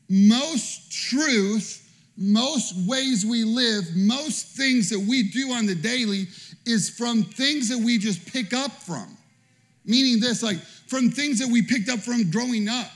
Most 0.09 0.93
truth 0.93 1.89
most 2.21 2.75
ways 2.87 3.25
we 3.25 3.45
live, 3.45 3.97
most 3.97 4.49
things 4.49 4.91
that 4.91 5.01
we 5.01 5.31
do 5.31 5.53
on 5.53 5.65
the 5.65 5.75
daily 5.75 6.27
is 6.67 6.91
from 6.91 7.25
things 7.25 7.71
that 7.71 7.79
we 7.79 7.97
just 7.99 8.31
pick 8.31 8.53
up 8.53 8.71
from. 8.71 9.17
Meaning 9.87 10.21
this, 10.21 10.43
like 10.43 10.59
from 10.59 11.11
things 11.11 11.39
that 11.39 11.49
we 11.49 11.63
picked 11.63 11.89
up 11.89 11.99
from 12.01 12.31
growing 12.31 12.69
up. 12.69 12.91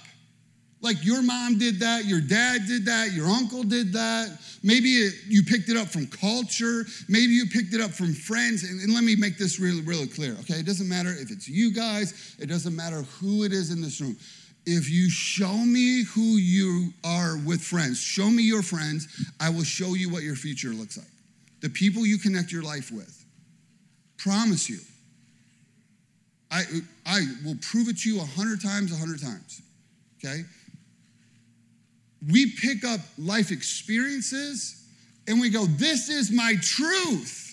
Like 0.82 1.02
your 1.02 1.22
mom 1.22 1.58
did 1.58 1.80
that, 1.80 2.04
your 2.04 2.20
dad 2.20 2.66
did 2.68 2.84
that, 2.84 3.12
your 3.12 3.26
uncle 3.26 3.62
did 3.62 3.94
that. 3.94 4.38
Maybe 4.62 4.88
it, 4.88 5.14
you 5.26 5.42
picked 5.42 5.70
it 5.70 5.78
up 5.78 5.88
from 5.88 6.06
culture. 6.06 6.84
Maybe 7.08 7.32
you 7.32 7.46
picked 7.46 7.72
it 7.72 7.80
up 7.80 7.92
from 7.92 8.12
friends. 8.12 8.64
And, 8.64 8.78
and, 8.82 8.92
let 8.92 9.02
me 9.02 9.16
make 9.16 9.38
this 9.38 9.58
really, 9.58 9.80
really 9.80 10.06
clear, 10.06 10.36
okay? 10.40 10.56
It 10.56 10.66
doesn't 10.66 10.88
matter 10.88 11.08
if 11.08 11.30
it's 11.30 11.48
you 11.48 11.72
guys, 11.72 12.36
it 12.38 12.46
doesn't 12.46 12.76
matter 12.76 13.00
who 13.18 13.44
it 13.44 13.52
is 13.54 13.70
in 13.70 13.80
this 13.80 14.02
room 14.02 14.18
if 14.66 14.88
you 14.90 15.10
show 15.10 15.52
me 15.52 16.04
who 16.04 16.36
you 16.36 16.92
are 17.04 17.36
with 17.38 17.62
friends, 17.62 18.00
show 18.00 18.30
me 18.30 18.42
your 18.42 18.62
friends, 18.62 19.30
I 19.38 19.50
will 19.50 19.64
show 19.64 19.94
you 19.94 20.10
what 20.10 20.22
your 20.22 20.36
future 20.36 20.70
looks 20.70 20.96
like. 20.96 21.06
The 21.60 21.68
people 21.68 22.06
you 22.06 22.18
connect 22.18 22.50
your 22.50 22.62
life 22.62 22.90
with. 22.90 23.24
Promise 24.16 24.70
you. 24.70 24.78
I, 26.50 26.62
I 27.04 27.26
will 27.44 27.56
prove 27.60 27.88
it 27.88 27.98
to 28.00 28.10
you 28.10 28.20
a 28.20 28.24
hundred 28.24 28.62
times, 28.62 28.92
a 28.92 28.96
hundred 28.96 29.20
times. 29.20 29.60
Okay? 30.18 30.44
We 32.30 32.52
pick 32.52 32.84
up 32.84 33.00
life 33.18 33.50
experiences 33.50 34.86
and 35.26 35.40
we 35.40 35.50
go, 35.50 35.66
This 35.66 36.08
is 36.08 36.30
my 36.30 36.54
truth 36.62 37.43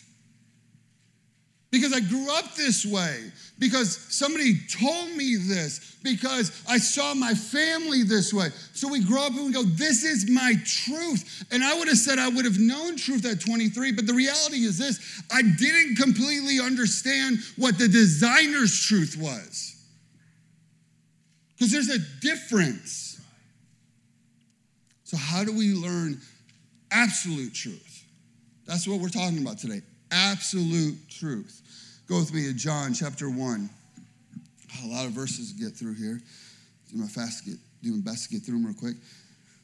because 1.71 1.93
I 1.93 2.01
grew 2.01 2.29
up 2.37 2.53
this 2.55 2.85
way, 2.85 3.31
because 3.57 3.97
somebody 3.97 4.55
told 4.67 5.15
me 5.15 5.37
this, 5.37 5.95
because 6.03 6.63
I 6.67 6.77
saw 6.77 7.13
my 7.13 7.33
family 7.33 8.03
this 8.03 8.33
way. 8.33 8.49
So 8.73 8.89
we 8.89 9.03
grow 9.03 9.23
up 9.23 9.31
and 9.31 9.45
we 9.45 9.53
go, 9.53 9.63
This 9.63 10.03
is 10.03 10.29
my 10.29 10.53
truth. 10.65 11.45
And 11.49 11.63
I 11.63 11.77
would 11.77 11.87
have 11.87 11.97
said 11.97 12.19
I 12.19 12.27
would 12.27 12.43
have 12.43 12.59
known 12.59 12.97
truth 12.97 13.25
at 13.25 13.39
23, 13.39 13.93
but 13.93 14.05
the 14.05 14.13
reality 14.13 14.65
is 14.65 14.77
this 14.77 15.23
I 15.31 15.41
didn't 15.41 15.95
completely 15.95 16.59
understand 16.59 17.37
what 17.55 17.77
the 17.77 17.87
designer's 17.87 18.77
truth 18.85 19.15
was. 19.17 19.75
Because 21.53 21.71
there's 21.71 21.89
a 21.89 21.99
difference. 22.19 23.21
So, 25.05 25.15
how 25.15 25.45
do 25.45 25.55
we 25.55 25.73
learn 25.73 26.19
absolute 26.89 27.53
truth? 27.53 28.03
That's 28.65 28.87
what 28.87 28.99
we're 28.99 29.09
talking 29.09 29.41
about 29.41 29.57
today 29.57 29.81
absolute 30.11 30.97
truth. 31.09 31.61
Go 32.07 32.19
with 32.19 32.33
me 32.33 32.45
to 32.47 32.53
John 32.53 32.93
chapter 32.93 33.29
1. 33.29 33.69
A 34.83 34.87
lot 34.87 35.05
of 35.05 35.11
verses 35.11 35.53
to 35.53 35.63
get 35.63 35.73
through 35.73 35.95
here. 35.95 36.19
Do 36.91 36.97
my 36.97 37.07
fast 37.07 37.45
get, 37.45 37.55
do 37.81 37.91
my 37.93 38.01
best 38.11 38.29
to 38.29 38.35
get 38.35 38.43
through 38.43 38.55
them 38.55 38.65
real 38.65 38.75
quick. 38.75 38.95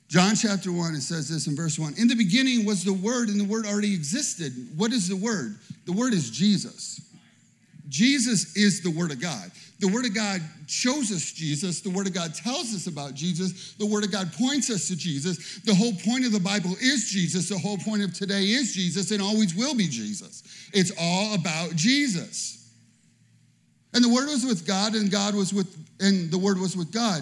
John 0.08 0.36
chapter 0.36 0.72
1, 0.72 0.96
it 0.96 1.02
says 1.02 1.28
this 1.28 1.48
in 1.48 1.56
verse 1.56 1.78
1 1.78 1.96
In 1.98 2.08
the 2.08 2.16
beginning 2.16 2.66
was 2.66 2.84
the 2.84 2.94
Word, 2.94 3.28
and 3.30 3.40
the 3.40 3.46
Word 3.46 3.66
already 3.66 3.94
existed. 3.94 4.54
What 4.78 4.94
is 4.94 5.10
the 5.10 5.18
Word? 5.18 5.58
The 5.86 5.92
Word 5.92 6.14
is 6.14 6.30
Jesus. 6.30 7.02
Jesus 7.90 8.56
is 8.56 8.82
the 8.82 8.92
Word 8.92 9.12
of 9.12 9.22
God. 9.22 9.52
The 9.80 9.88
Word 9.88 10.06
of 10.06 10.16
God 10.16 10.42
shows 10.66 11.12
us 11.12 11.32
Jesus. 11.32 11.82
The 11.82 11.90
Word 11.90 12.08
of 12.08 12.14
God 12.14 12.34
tells 12.34 12.74
us 12.74 12.88
about 12.88 13.14
Jesus. 13.14 13.74
The 13.74 13.86
Word 13.86 14.04
of 14.04 14.12
God 14.12 14.32
points 14.34 14.70
us 14.70 14.88
to 14.88 14.96
Jesus. 14.96 15.60
The 15.60 15.76
whole 15.76 15.94
point 15.94 16.26
of 16.26 16.32
the 16.32 16.40
Bible 16.40 16.72
is 16.82 17.10
Jesus. 17.10 17.50
The 17.50 17.58
whole 17.58 17.78
point 17.78 18.04
of 18.04 18.14
today 18.14 18.44
is 18.44 18.74
Jesus 18.74 19.12
and 19.12 19.22
always 19.22 19.56
will 19.56 19.76
be 19.76 19.88
Jesus. 19.88 20.70
It's 20.74 20.92
all 21.00 21.36
about 21.36 21.76
Jesus. 21.76 22.74
And 23.94 24.04
the 24.04 24.10
Word 24.10 24.28
was 24.28 24.46
with 24.46 24.68
God, 24.68 24.96
and 24.96 25.10
God 25.10 25.34
was 25.34 25.54
with, 25.54 25.76
and 26.00 26.30
the 26.30 26.38
Word 26.38 26.60
was 26.60 26.76
with 26.76 26.92
God. 26.92 27.22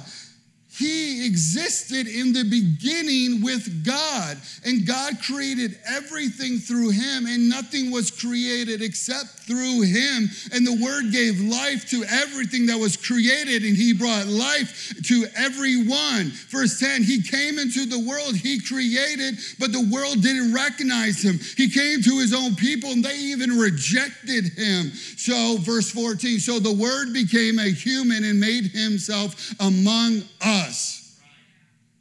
He 0.77 1.25
existed 1.25 2.07
in 2.07 2.33
the 2.33 2.43
beginning 2.43 3.41
with 3.41 3.85
God, 3.85 4.37
and 4.65 4.85
God 4.85 5.13
created 5.25 5.79
everything 5.87 6.57
through 6.57 6.89
him, 6.89 7.25
and 7.27 7.47
nothing 7.47 7.91
was 7.91 8.11
created 8.11 8.81
except 8.81 9.39
through 9.47 9.83
him. 9.83 10.27
And 10.51 10.67
the 10.67 10.77
Word 10.83 11.13
gave 11.13 11.39
life 11.39 11.89
to 11.91 12.03
everything 12.03 12.65
that 12.65 12.77
was 12.77 12.97
created, 12.97 13.63
and 13.63 13.77
he 13.77 13.93
brought 13.93 14.27
life 14.27 14.93
to 15.05 15.25
everyone. 15.37 16.31
Verse 16.49 16.77
10 16.79 17.03
He 17.03 17.21
came 17.21 17.57
into 17.57 17.85
the 17.85 17.99
world 17.99 18.35
he 18.35 18.59
created, 18.59 19.39
but 19.59 19.71
the 19.71 19.87
world 19.93 20.21
didn't 20.21 20.53
recognize 20.53 21.23
him. 21.23 21.39
He 21.55 21.69
came 21.69 22.01
to 22.01 22.19
his 22.19 22.33
own 22.33 22.55
people, 22.55 22.91
and 22.91 23.03
they 23.03 23.15
even 23.15 23.57
rejected 23.57 24.51
him. 24.57 24.91
So, 25.15 25.55
verse 25.59 25.89
14 25.89 26.39
So 26.39 26.59
the 26.59 26.73
Word 26.73 27.13
became 27.13 27.59
a 27.59 27.71
human 27.71 28.25
and 28.25 28.39
made 28.41 28.65
himself 28.65 29.53
among 29.61 30.23
us 30.41 30.64
us. 30.67 31.19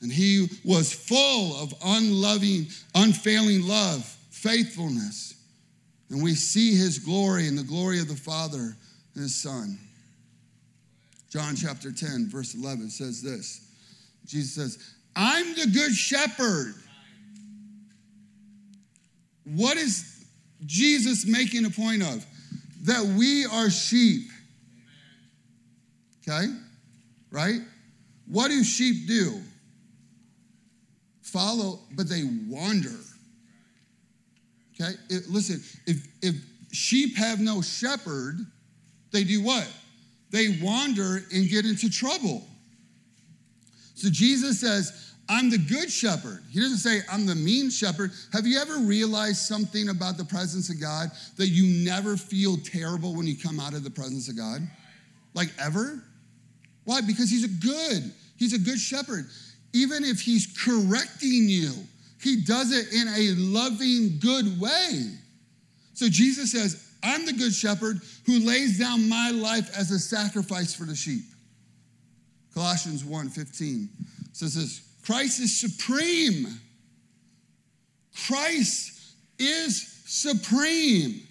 And 0.01 0.13
he 0.13 0.49
was 0.65 0.93
full 0.93 1.63
of 1.63 1.73
unloving, 1.85 2.67
unfailing 2.95 3.67
love, 3.67 4.05
faithfulness. 4.31 5.35
And 6.11 6.23
we 6.23 6.35
see 6.35 6.77
his 6.77 6.99
glory 6.99 7.49
and 7.49 7.57
the 7.57 7.63
glory 7.63 8.01
of 8.01 8.09
the 8.09 8.17
Father 8.17 8.77
and 9.15 9.23
his 9.23 9.35
Son. 9.35 9.79
John 11.31 11.57
chapter 11.57 11.91
10, 11.91 12.29
verse 12.29 12.55
11 12.55 12.91
says 12.91 13.23
this 13.23 13.67
Jesus 14.27 14.55
says, 14.55 14.95
I'm 15.17 15.55
the 15.55 15.67
good 15.73 15.93
shepherd. 15.93 16.75
What 19.45 19.77
is 19.77 20.25
Jesus 20.67 21.27
making 21.27 21.65
a 21.65 21.71
point 21.71 22.03
of? 22.03 22.25
That 22.83 23.05
we 23.05 23.47
are 23.47 23.71
sheep. 23.71 24.29
Okay? 26.27 26.47
Right? 27.31 27.61
What 28.27 28.49
do 28.49 28.63
sheep 28.65 29.07
do? 29.07 29.41
Follow, 31.23 31.81
but 31.93 32.09
they 32.09 32.23
wander. 32.49 32.99
Okay? 34.75 34.93
It, 35.09 35.29
listen, 35.29 35.63
if, 35.87 36.07
if 36.23 36.35
sheep 36.73 37.17
have 37.17 37.41
no 37.41 37.63
shepherd, 37.63 38.39
they 39.13 39.25
do 39.25 39.43
what? 39.43 39.69
They 40.31 40.59
wander 40.61 41.25
and 41.33 41.49
get 41.49 41.65
into 41.65 41.89
trouble. 41.91 42.47
So 43.95 44.09
Jesus 44.11 44.61
says, 44.61 45.15
I'm 45.29 45.49
the 45.49 45.59
good 45.59 45.91
shepherd. 45.91 46.43
He 46.51 46.61
doesn't 46.61 46.79
say, 46.79 47.01
I'm 47.11 47.25
the 47.25 47.35
mean 47.35 47.71
shepherd. 47.71 48.11
Have 48.33 48.47
you 48.47 48.59
ever 48.59 48.79
realized 48.79 49.39
something 49.39 49.89
about 49.89 50.19
the 50.19 50.25
presence 50.25 50.69
of 50.69 50.81
God 50.81 51.11
that 51.37 51.49
you 51.49 51.85
never 51.85 52.17
feel 52.17 52.57
terrible 52.59 53.15
when 53.15 53.27
you 53.27 53.37
come 53.37 53.59
out 53.59 53.73
of 53.73 53.85
the 53.85 53.91
presence 53.91 54.29
of 54.29 54.37
God? 54.37 54.61
Like 55.33 55.51
ever? 55.59 56.03
Why? 56.85 57.01
Because 57.01 57.31
he's 57.31 57.45
a 57.45 57.49
good, 57.49 58.13
he's 58.37 58.53
a 58.53 58.59
good 58.59 58.79
shepherd. 58.79 59.27
Even 59.73 60.05
if 60.05 60.21
he's 60.21 60.47
correcting 60.65 61.49
you, 61.49 61.73
he 62.23 62.43
does 62.43 62.73
it 62.73 62.93
in 62.93 63.09
a 63.09 63.35
loving, 63.41 64.19
good 64.21 64.61
way. 64.61 65.11
So 65.95 66.09
Jesus 66.09 66.53
says, 66.53 66.93
I'm 67.03 67.27
the 67.27 67.33
good 67.33 67.53
shepherd 67.53 68.01
who 68.25 68.41
lays 68.41 68.79
down 68.79 69.09
my 69.09 69.31
life 69.31 69.77
as 69.77 69.91
a 69.91 69.99
sacrifice 69.99 70.75
for 70.75 70.85
the 70.85 70.95
sheep. 70.95 71.25
Colossians 72.55 73.05
1 73.05 73.29
15 73.29 73.89
says 74.33 74.55
this 74.55 74.81
Christ 75.05 75.41
is 75.41 75.61
supreme. 75.61 76.47
Christ 78.27 79.17
is 79.39 80.03
supreme. 80.07 81.27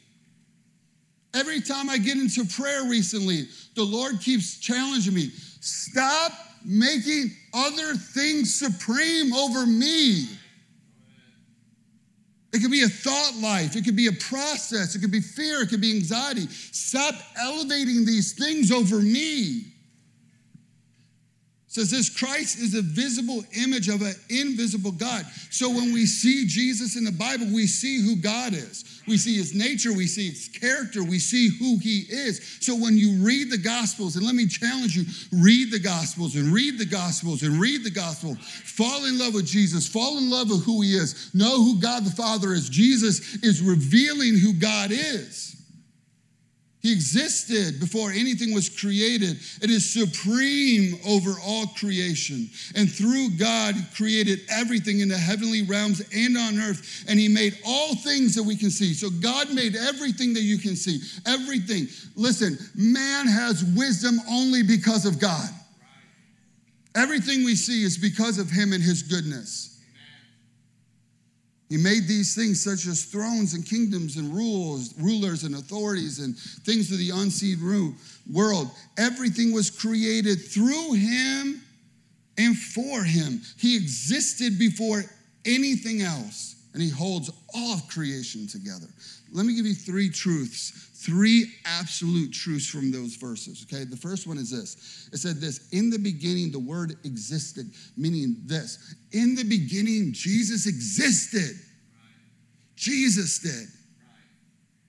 Every 1.33 1.61
time 1.61 1.89
I 1.89 1.97
get 1.97 2.17
into 2.17 2.45
prayer 2.45 2.83
recently, 2.83 3.47
the 3.75 3.83
Lord 3.83 4.19
keeps 4.21 4.59
challenging 4.59 5.13
me 5.13 5.31
stop 5.65 6.31
making 6.65 7.31
other 7.53 7.93
things 7.95 8.53
supreme 8.53 9.33
over 9.33 9.65
me. 9.65 10.27
It 12.51 12.61
could 12.61 12.69
be 12.69 12.83
a 12.83 12.87
thought 12.87 13.35
life, 13.41 13.75
it 13.75 13.83
could 13.83 13.95
be 13.95 14.07
a 14.07 14.11
process, 14.11 14.95
it 14.95 14.99
could 14.99 15.11
be 15.11 15.21
fear, 15.21 15.61
it 15.61 15.69
could 15.69 15.81
be 15.81 15.95
anxiety. 15.95 16.47
Stop 16.47 17.15
elevating 17.39 18.05
these 18.05 18.33
things 18.33 18.71
over 18.71 18.99
me 18.99 19.73
says 21.73 21.89
this 21.89 22.07
Christ 22.07 22.59
is 22.59 22.75
a 22.75 22.83
visible 22.83 23.43
image 23.57 23.89
of 23.89 24.03
an 24.03 24.13
invisible 24.29 24.91
God. 24.91 25.25
So 25.49 25.69
when 25.69 25.91
we 25.91 26.05
see 26.05 26.45
Jesus 26.45 26.95
in 26.95 27.03
the 27.03 27.11
Bible, 27.11 27.47
we 27.47 27.65
see 27.65 27.99
who 27.99 28.15
God 28.15 28.53
is. 28.53 28.92
We 29.05 29.17
see 29.17 29.35
his 29.35 29.53
nature, 29.53 29.91
we 29.91 30.07
see 30.07 30.29
his 30.29 30.47
character, 30.47 31.03
we 31.03 31.19
see 31.19 31.49
who 31.49 31.77
he 31.77 32.05
is. 32.09 32.57
So 32.61 32.75
when 32.75 32.97
you 32.97 33.17
read 33.23 33.51
the 33.51 33.57
Gospels, 33.57 34.15
and 34.15 34.25
let 34.25 34.35
me 34.35 34.47
challenge 34.47 34.95
you 34.95 35.05
read 35.31 35.71
the 35.71 35.79
Gospels 35.79 36.35
and 36.35 36.53
read 36.53 36.77
the 36.77 36.85
Gospels 36.85 37.43
and 37.43 37.59
read 37.59 37.83
the 37.83 37.91
Gospel. 37.91 38.35
Fall 38.35 39.05
in 39.05 39.19
love 39.19 39.33
with 39.33 39.45
Jesus, 39.45 39.87
fall 39.87 40.17
in 40.17 40.29
love 40.29 40.49
with 40.49 40.63
who 40.63 40.81
he 40.81 40.95
is, 40.95 41.31
know 41.33 41.63
who 41.63 41.81
God 41.81 42.05
the 42.05 42.11
Father 42.11 42.53
is. 42.53 42.69
Jesus 42.69 43.35
is 43.43 43.61
revealing 43.61 44.37
who 44.37 44.53
God 44.53 44.91
is. 44.91 45.52
He 46.83 46.91
existed 46.91 47.79
before 47.79 48.11
anything 48.11 48.53
was 48.53 48.67
created. 48.67 49.39
It 49.61 49.69
is 49.69 49.89
supreme 49.89 50.99
over 51.07 51.31
all 51.41 51.67
creation. 51.67 52.49
And 52.75 52.91
through 52.91 53.37
God, 53.39 53.75
He 53.75 53.83
created 53.95 54.41
everything 54.49 54.99
in 54.99 55.07
the 55.07 55.17
heavenly 55.17 55.63
realms 55.63 56.01
and 56.13 56.37
on 56.37 56.59
earth. 56.59 57.05
And 57.07 57.17
He 57.17 57.29
made 57.29 57.57
all 57.65 57.95
things 57.95 58.35
that 58.35 58.43
we 58.43 58.57
can 58.57 58.69
see. 58.69 58.93
So 58.93 59.09
God 59.09 59.53
made 59.53 59.77
everything 59.77 60.33
that 60.33 60.41
you 60.41 60.57
can 60.57 60.75
see. 60.75 60.99
Everything. 61.25 61.87
Listen, 62.17 62.57
man 62.75 63.27
has 63.27 63.63
wisdom 63.63 64.19
only 64.29 64.61
because 64.61 65.05
of 65.05 65.21
God. 65.21 65.49
Everything 66.95 67.45
we 67.45 67.55
see 67.55 67.83
is 67.83 67.97
because 67.97 68.37
of 68.37 68.49
Him 68.49 68.73
and 68.73 68.83
His 68.83 69.03
goodness. 69.03 69.72
He 71.73 71.79
made 71.79 72.07
these 72.07 72.35
things 72.35 72.63
such 72.63 72.85
as 72.85 73.03
thrones 73.03 73.55
and 73.55 73.65
kingdoms 73.65 74.17
and 74.17 74.31
rules, 74.31 74.93
rulers 74.99 75.43
and 75.43 75.55
authorities 75.55 76.19
and 76.19 76.37
things 76.37 76.91
of 76.91 76.99
the 76.99 77.09
unseen 77.09 77.57
world. 78.31 78.69
Everything 78.95 79.51
was 79.51 79.71
created 79.71 80.35
through 80.35 80.93
him 80.93 81.63
and 82.37 82.55
for 82.55 83.03
him. 83.03 83.41
He 83.57 83.75
existed 83.75 84.59
before 84.59 85.03
anything 85.45 86.03
else, 86.03 86.57
and 86.73 86.83
he 86.83 86.89
holds 86.89 87.31
all 87.55 87.73
of 87.73 87.87
creation 87.87 88.45
together. 88.45 88.85
Let 89.31 89.47
me 89.47 89.55
give 89.55 89.65
you 89.65 89.73
three 89.73 90.11
truths, 90.11 90.91
three 91.05 91.51
absolute 91.65 92.31
truths 92.31 92.67
from 92.67 92.91
those 92.91 93.15
verses, 93.15 93.65
okay? 93.67 93.83
The 93.83 93.97
first 93.97 94.27
one 94.27 94.37
is 94.37 94.49
this 94.49 95.09
it 95.11 95.17
said 95.17 95.37
this 95.37 95.69
In 95.71 95.89
the 95.89 95.99
beginning, 95.99 96.51
the 96.51 96.59
word 96.59 96.95
existed, 97.03 97.71
meaning 97.97 98.37
this. 98.45 98.95
In 99.11 99.35
the 99.35 99.43
beginning, 99.43 100.13
Jesus 100.13 100.65
existed. 100.65 101.59
Jesus 102.75 103.39
did. 103.39 103.67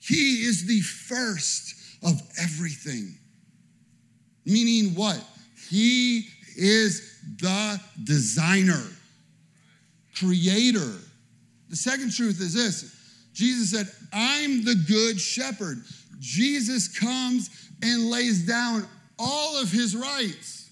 He 0.00 0.44
is 0.44 0.66
the 0.66 0.81
first 0.81 1.74
of 2.03 2.20
everything. 2.40 3.18
Meaning 4.44 4.94
what? 4.94 5.22
He 5.70 6.29
is 6.57 7.20
the 7.40 7.81
designer, 8.05 8.83
creator. 10.16 10.98
The 11.70 11.77
second 11.77 12.12
truth 12.12 12.40
is 12.40 12.55
this 12.55 12.94
Jesus 13.35 13.72
said, 13.72 13.88
I'm 14.12 14.64
the 14.64 14.77
good 14.87 15.20
shepherd. 15.20 15.83
Jesus 16.25 16.89
comes 16.89 17.51
and 17.83 18.09
lays 18.09 18.47
down 18.47 18.89
all 19.19 19.61
of 19.61 19.71
his 19.71 19.95
rights. 19.95 20.71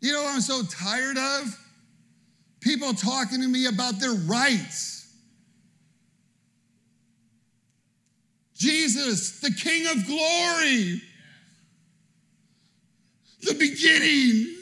You 0.00 0.14
know 0.14 0.22
what 0.22 0.34
I'm 0.34 0.40
so 0.40 0.62
tired 0.62 1.18
of? 1.18 1.58
People 2.60 2.94
talking 2.94 3.42
to 3.42 3.46
me 3.46 3.66
about 3.66 4.00
their 4.00 4.14
rights. 4.14 5.14
Jesus, 8.54 9.40
the 9.40 9.52
King 9.52 9.86
of 9.88 10.06
glory, 10.06 11.02
the 13.42 13.54
beginning. 13.58 14.56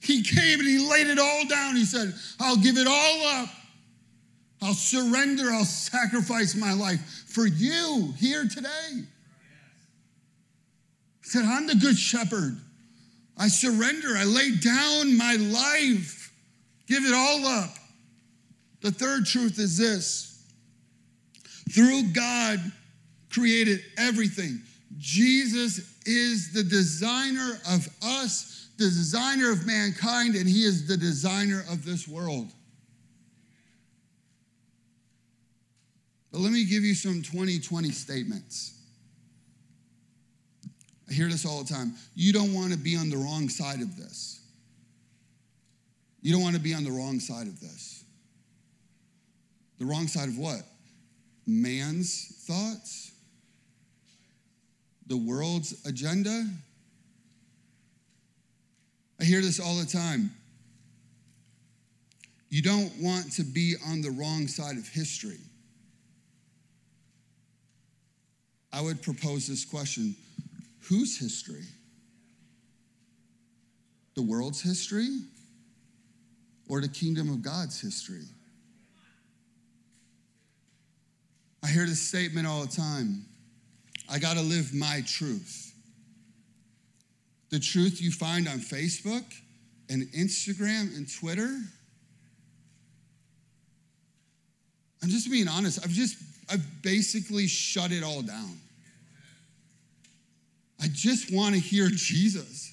He 0.00 0.22
came 0.22 0.60
and 0.60 0.68
he 0.68 0.78
laid 0.78 1.08
it 1.08 1.18
all 1.18 1.46
down. 1.48 1.74
He 1.74 1.84
said, 1.84 2.14
I'll 2.38 2.58
give 2.58 2.76
it 2.76 2.86
all 2.86 3.26
up. 3.42 3.48
I'll 4.64 4.72
surrender, 4.72 5.50
I'll 5.50 5.66
sacrifice 5.66 6.54
my 6.54 6.72
life 6.72 7.24
for 7.26 7.46
you 7.46 8.14
here 8.16 8.48
today. 8.48 8.92
He 8.92 9.04
said, 11.22 11.44
I'm 11.44 11.66
the 11.66 11.74
good 11.74 11.98
shepherd. 11.98 12.56
I 13.36 13.48
surrender, 13.48 14.16
I 14.16 14.24
lay 14.24 14.52
down 14.56 15.18
my 15.18 15.34
life, 15.34 16.32
give 16.86 17.04
it 17.04 17.12
all 17.12 17.44
up. 17.46 17.76
The 18.80 18.90
third 18.90 19.26
truth 19.26 19.58
is 19.58 19.76
this 19.76 20.42
through 21.70 22.04
God, 22.14 22.58
created 23.30 23.80
everything. 23.98 24.62
Jesus 24.96 25.94
is 26.06 26.54
the 26.54 26.62
designer 26.62 27.58
of 27.68 27.86
us, 28.02 28.68
the 28.78 28.84
designer 28.84 29.50
of 29.52 29.66
mankind, 29.66 30.36
and 30.36 30.48
he 30.48 30.64
is 30.64 30.88
the 30.88 30.96
designer 30.96 31.64
of 31.70 31.84
this 31.84 32.08
world. 32.08 32.50
But 36.34 36.40
let 36.40 36.50
me 36.50 36.64
give 36.64 36.82
you 36.82 36.96
some 36.96 37.22
2020 37.22 37.92
statements. 37.92 38.76
I 41.08 41.12
hear 41.12 41.28
this 41.28 41.46
all 41.46 41.62
the 41.62 41.72
time. 41.72 41.92
You 42.16 42.32
don't 42.32 42.52
want 42.52 42.72
to 42.72 42.76
be 42.76 42.96
on 42.96 43.08
the 43.08 43.16
wrong 43.16 43.48
side 43.48 43.80
of 43.80 43.96
this. 43.96 44.40
You 46.22 46.32
don't 46.32 46.42
want 46.42 46.56
to 46.56 46.60
be 46.60 46.74
on 46.74 46.82
the 46.82 46.90
wrong 46.90 47.20
side 47.20 47.46
of 47.46 47.60
this. 47.60 48.02
The 49.78 49.84
wrong 49.84 50.08
side 50.08 50.26
of 50.26 50.36
what? 50.36 50.62
Man's 51.46 52.44
thoughts? 52.48 53.12
The 55.06 55.16
world's 55.16 55.86
agenda? 55.86 56.48
I 59.20 59.24
hear 59.24 59.40
this 59.40 59.60
all 59.60 59.76
the 59.76 59.86
time. 59.86 60.32
You 62.48 62.60
don't 62.60 62.90
want 63.00 63.30
to 63.34 63.44
be 63.44 63.76
on 63.86 64.02
the 64.02 64.10
wrong 64.10 64.48
side 64.48 64.78
of 64.78 64.88
history. 64.88 65.38
I 68.74 68.80
would 68.80 69.00
propose 69.02 69.46
this 69.46 69.64
question 69.64 70.16
Whose 70.88 71.18
history? 71.18 71.62
The 74.16 74.22
world's 74.22 74.60
history 74.60 75.08
or 76.68 76.80
the 76.80 76.88
kingdom 76.88 77.30
of 77.30 77.42
God's 77.42 77.80
history? 77.80 78.24
I 81.62 81.68
hear 81.68 81.86
this 81.86 82.00
statement 82.00 82.46
all 82.46 82.62
the 82.62 82.76
time 82.76 83.24
I 84.08 84.18
got 84.18 84.34
to 84.34 84.42
live 84.42 84.74
my 84.74 85.02
truth. 85.06 85.72
The 87.50 87.58
truth 87.58 88.02
you 88.02 88.10
find 88.10 88.48
on 88.48 88.58
Facebook 88.58 89.24
and 89.88 90.02
Instagram 90.08 90.96
and 90.96 91.06
Twitter. 91.12 91.60
I'm 95.02 95.08
just 95.08 95.30
being 95.30 95.48
honest. 95.48 95.80
I've 95.82 95.90
just, 95.90 96.16
I've 96.50 96.82
basically 96.82 97.46
shut 97.46 97.92
it 97.92 98.02
all 98.02 98.22
down. 98.22 98.58
I 100.82 100.88
just 100.92 101.32
want 101.32 101.54
to 101.54 101.60
hear 101.60 101.88
Jesus. 101.88 102.72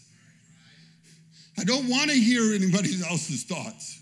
I 1.57 1.63
don't 1.63 1.87
want 1.87 2.09
to 2.09 2.15
hear 2.15 2.53
anybody 2.53 2.89
else's 3.07 3.43
thoughts. 3.43 4.01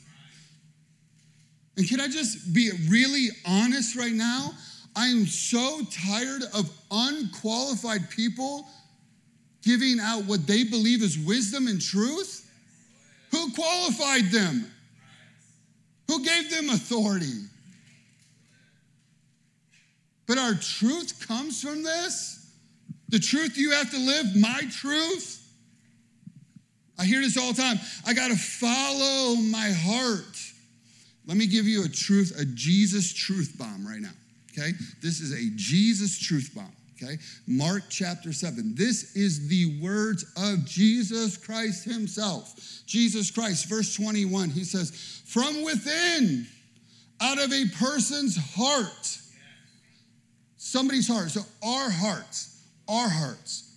And 1.78 1.88
can 1.88 2.00
I 2.00 2.08
just 2.08 2.54
be 2.54 2.72
really 2.90 3.28
honest 3.46 3.96
right 3.96 4.12
now? 4.12 4.52
I 4.96 5.08
am 5.08 5.26
so 5.26 5.82
tired 5.92 6.44
of 6.54 6.70
unqualified 6.92 8.10
people 8.10 8.66
giving 9.64 10.00
out 10.00 10.26
what 10.26 10.48
they 10.48 10.64
believe 10.64 11.04
is 11.04 11.18
wisdom 11.18 11.68
and 11.68 11.82
truth. 11.82 12.50
Who 13.32 13.52
qualified 13.54 14.26
them? 14.32 14.72
Who 16.08 16.24
gave 16.24 16.50
them 16.50 16.70
authority? 16.70 17.44
But 20.28 20.38
our 20.38 20.54
truth 20.54 21.28
comes 21.28 21.62
from 21.62 21.84
this. 21.84 22.39
The 23.10 23.20
truth 23.20 23.58
you 23.58 23.72
have 23.72 23.92
to 23.92 23.98
live, 23.98 24.36
my 24.36 24.62
truth. 24.72 25.36
I 26.98 27.06
hear 27.06 27.22
this 27.22 27.38
all 27.38 27.54
the 27.54 27.62
time. 27.62 27.80
I 28.06 28.14
got 28.14 28.30
to 28.30 28.38
follow 28.38 29.36
my 29.36 29.72
heart. 29.72 30.38
Let 31.26 31.38
me 31.38 31.48
give 31.48 31.66
you 31.66 31.86
a 31.86 31.90
truth, 31.90 32.34
a 32.40 32.46
Jesus 32.46 33.14
truth 33.14 33.56
bomb 33.58 33.88
right 33.88 34.02
now. 34.02 34.10
Okay? 34.52 34.72
This 35.02 35.22
is 35.22 35.32
a 35.32 35.50
Jesus 35.56 36.20
truth 36.20 36.52
bomb. 36.54 36.72
Okay? 37.02 37.18
Mark 37.48 37.84
chapter 37.90 38.34
7. 38.34 38.76
This 38.76 39.16
is 39.16 39.48
the 39.48 39.80
words 39.82 40.26
of 40.36 40.66
Jesus 40.66 41.38
Christ 41.38 41.86
himself. 41.86 42.54
Jesus 42.86 43.32
Christ, 43.32 43.70
verse 43.70 43.96
21, 43.96 44.50
he 44.50 44.64
says, 44.64 45.22
From 45.26 45.64
within, 45.64 46.46
out 47.22 47.40
of 47.40 47.54
a 47.54 47.66
person's 47.78 48.38
heart, 48.56 49.18
somebody's 50.58 51.08
heart, 51.08 51.30
so 51.30 51.42
our 51.64 51.90
hearts, 51.90 52.59
our 52.90 53.10
hearts. 53.10 53.70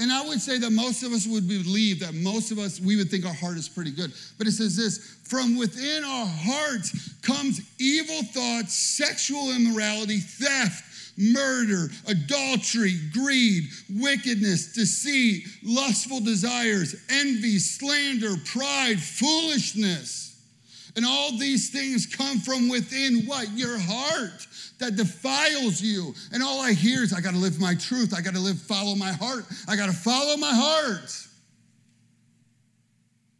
And 0.00 0.10
I 0.10 0.26
would 0.26 0.40
say 0.40 0.58
that 0.58 0.70
most 0.70 1.04
of 1.04 1.12
us 1.12 1.26
would 1.26 1.46
believe 1.46 2.00
that 2.00 2.14
most 2.14 2.50
of 2.50 2.58
us, 2.58 2.80
we 2.80 2.96
would 2.96 3.10
think 3.10 3.24
our 3.24 3.34
heart 3.34 3.56
is 3.56 3.68
pretty 3.68 3.92
good. 3.92 4.12
But 4.38 4.48
it 4.48 4.52
says 4.52 4.76
this 4.76 4.98
from 5.22 5.56
within 5.56 6.02
our 6.02 6.26
hearts 6.26 7.14
comes 7.22 7.60
evil 7.78 8.22
thoughts, 8.24 8.74
sexual 8.74 9.54
immorality, 9.54 10.18
theft, 10.18 10.82
murder, 11.16 11.88
adultery, 12.08 12.94
greed, 13.12 13.68
wickedness, 13.88 14.72
deceit, 14.72 15.44
lustful 15.62 16.20
desires, 16.20 16.96
envy, 17.08 17.58
slander, 17.58 18.34
pride, 18.44 19.00
foolishness. 19.00 20.22
And 20.96 21.04
all 21.04 21.38
these 21.38 21.70
things 21.70 22.06
come 22.06 22.38
from 22.38 22.68
within 22.68 23.26
what? 23.26 23.50
Your 23.56 23.78
heart 23.78 24.46
that 24.78 24.96
defiles 24.96 25.80
you. 25.80 26.14
And 26.32 26.42
all 26.42 26.60
I 26.60 26.72
hear 26.72 27.02
is, 27.02 27.12
I 27.12 27.20
got 27.20 27.32
to 27.32 27.38
live 27.38 27.60
my 27.60 27.74
truth. 27.74 28.14
I 28.16 28.20
got 28.20 28.34
to 28.34 28.40
live, 28.40 28.60
follow 28.60 28.94
my 28.94 29.12
heart. 29.12 29.44
I 29.68 29.76
got 29.76 29.86
to 29.86 29.92
follow 29.92 30.36
my 30.36 30.52
heart. 30.52 31.16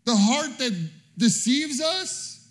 The 0.04 0.16
heart 0.16 0.58
that 0.58 0.90
deceives 1.16 1.80
us. 1.80 2.48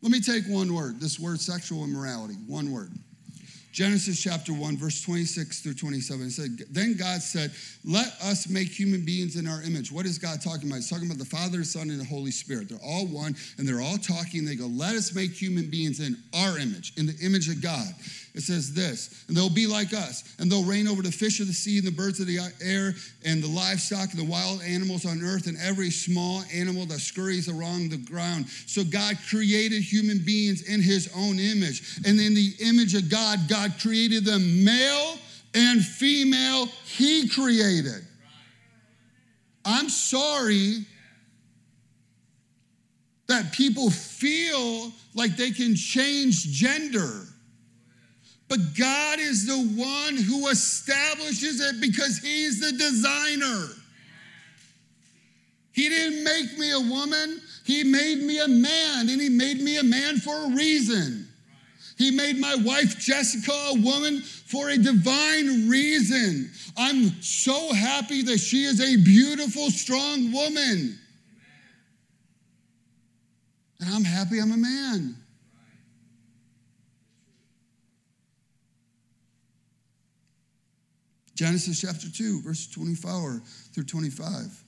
Let 0.00 0.12
me 0.12 0.20
take 0.20 0.44
one 0.46 0.72
word 0.72 1.00
this 1.00 1.18
word 1.18 1.40
sexual 1.40 1.84
immorality, 1.84 2.34
one 2.46 2.72
word. 2.72 2.92
Genesis 3.72 4.20
chapter 4.20 4.52
1, 4.52 4.76
verse 4.76 5.02
26 5.02 5.60
through 5.60 5.74
27. 5.74 6.26
It 6.26 6.30
said, 6.30 6.58
Then 6.70 6.96
God 6.96 7.20
said, 7.20 7.52
Let 7.84 8.08
us 8.22 8.48
make 8.48 8.68
human 8.68 9.04
beings 9.04 9.36
in 9.36 9.46
our 9.46 9.62
image. 9.62 9.92
What 9.92 10.06
is 10.06 10.18
God 10.18 10.40
talking 10.42 10.68
about? 10.68 10.76
He's 10.76 10.90
talking 10.90 11.06
about 11.06 11.18
the 11.18 11.24
Father, 11.24 11.62
Son, 11.64 11.90
and 11.90 12.00
the 12.00 12.04
Holy 12.04 12.30
Spirit. 12.30 12.68
They're 12.68 12.78
all 12.84 13.06
one, 13.06 13.36
and 13.58 13.68
they're 13.68 13.80
all 13.80 13.98
talking. 13.98 14.44
They 14.44 14.56
go, 14.56 14.66
Let 14.66 14.94
us 14.96 15.14
make 15.14 15.32
human 15.32 15.68
beings 15.68 16.00
in 16.00 16.16
our 16.34 16.58
image, 16.58 16.94
in 16.96 17.06
the 17.06 17.16
image 17.22 17.48
of 17.48 17.62
God. 17.62 17.86
It 18.38 18.44
says 18.44 18.72
this, 18.72 19.24
and 19.26 19.36
they'll 19.36 19.50
be 19.50 19.66
like 19.66 19.92
us, 19.92 20.22
and 20.38 20.48
they'll 20.48 20.62
reign 20.62 20.86
over 20.86 21.02
the 21.02 21.10
fish 21.10 21.40
of 21.40 21.48
the 21.48 21.52
sea 21.52 21.78
and 21.78 21.86
the 21.88 21.90
birds 21.90 22.20
of 22.20 22.28
the 22.28 22.38
air 22.62 22.94
and 23.26 23.42
the 23.42 23.48
livestock 23.48 24.12
and 24.12 24.20
the 24.20 24.30
wild 24.30 24.62
animals 24.62 25.04
on 25.04 25.20
earth 25.24 25.48
and 25.48 25.58
every 25.60 25.90
small 25.90 26.44
animal 26.54 26.86
that 26.86 27.00
scurries 27.00 27.48
around 27.48 27.90
the 27.90 27.96
ground. 27.96 28.46
So 28.66 28.84
God 28.84 29.16
created 29.28 29.82
human 29.82 30.18
beings 30.24 30.62
in 30.72 30.80
his 30.80 31.10
own 31.16 31.40
image. 31.40 31.98
And 32.06 32.20
in 32.20 32.32
the 32.32 32.52
image 32.60 32.94
of 32.94 33.10
God, 33.10 33.40
God 33.48 33.74
created 33.82 34.24
them 34.24 34.64
male 34.64 35.18
and 35.54 35.84
female, 35.84 36.66
he 36.84 37.28
created. 37.28 38.06
I'm 39.64 39.88
sorry 39.88 40.86
that 43.26 43.52
people 43.52 43.90
feel 43.90 44.92
like 45.14 45.36
they 45.36 45.50
can 45.50 45.74
change 45.74 46.44
gender. 46.52 47.24
But 48.48 48.60
God 48.78 49.18
is 49.20 49.46
the 49.46 49.58
one 49.80 50.16
who 50.16 50.48
establishes 50.48 51.60
it 51.60 51.80
because 51.80 52.18
He's 52.18 52.60
the 52.60 52.72
designer. 52.72 53.68
He 55.72 55.88
didn't 55.88 56.24
make 56.24 56.58
me 56.58 56.72
a 56.72 56.80
woman, 56.80 57.40
He 57.64 57.84
made 57.84 58.18
me 58.18 58.40
a 58.40 58.48
man, 58.48 59.08
and 59.08 59.20
He 59.20 59.28
made 59.28 59.60
me 59.60 59.76
a 59.78 59.82
man 59.82 60.16
for 60.16 60.34
a 60.34 60.48
reason. 60.48 61.28
He 61.98 62.12
made 62.12 62.38
my 62.38 62.54
wife 62.54 62.98
Jessica 62.98 63.52
a 63.52 63.74
woman 63.74 64.20
for 64.20 64.70
a 64.70 64.78
divine 64.78 65.68
reason. 65.68 66.50
I'm 66.76 67.20
so 67.20 67.72
happy 67.74 68.22
that 68.22 68.38
she 68.38 68.64
is 68.64 68.80
a 68.80 68.96
beautiful, 69.02 69.68
strong 69.70 70.32
woman. 70.32 70.96
And 73.80 73.94
I'm 73.94 74.04
happy 74.04 74.38
I'm 74.38 74.52
a 74.52 74.56
man. 74.56 75.16
Genesis 81.38 81.82
chapter 81.82 82.10
2, 82.10 82.42
verse 82.42 82.66
24 82.66 83.40
through 83.72 83.84
25. 83.84 84.64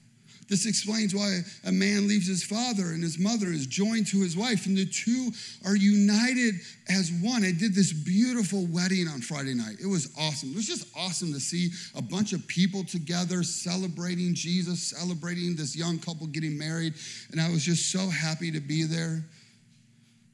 This 0.49 0.67
explains 0.67 1.13
why 1.13 1.41
a 1.67 1.73
man 1.73 2.07
leaves 2.07 2.29
his 2.29 2.45
father 2.45 2.93
and 2.93 3.03
his 3.03 3.19
mother 3.19 3.49
is 3.49 3.67
joined 3.67 4.07
to 4.09 4.21
his 4.21 4.37
wife, 4.37 4.67
and 4.67 4.79
the 4.79 4.87
two 4.87 5.33
are 5.67 5.75
united 5.75 6.55
as 6.89 7.11
one. 7.11 7.43
I 7.43 7.51
did 7.51 7.75
this 7.75 7.93
beautiful 7.93 8.67
wedding 8.67 9.09
on 9.09 9.21
Friday 9.21 9.55
night. 9.55 9.79
It 9.83 9.89
was 9.89 10.15
awesome. 10.17 10.53
It 10.53 10.57
was 10.57 10.69
just 10.69 10.87
awesome 10.97 11.33
to 11.33 11.41
see 11.41 11.71
a 11.97 12.03
bunch 12.03 12.33
of 12.33 12.47
people 12.47 12.85
together 12.85 13.43
celebrating 13.43 14.33
Jesus, 14.33 14.93
celebrating 14.97 15.57
this 15.57 15.75
young 15.75 15.99
couple 15.99 16.29
getting 16.29 16.57
married, 16.57 16.95
and 17.33 17.41
I 17.41 17.51
was 17.51 17.65
just 17.65 17.91
so 17.91 18.09
happy 18.09 18.53
to 18.53 18.61
be 18.61 18.85
there. 18.85 19.25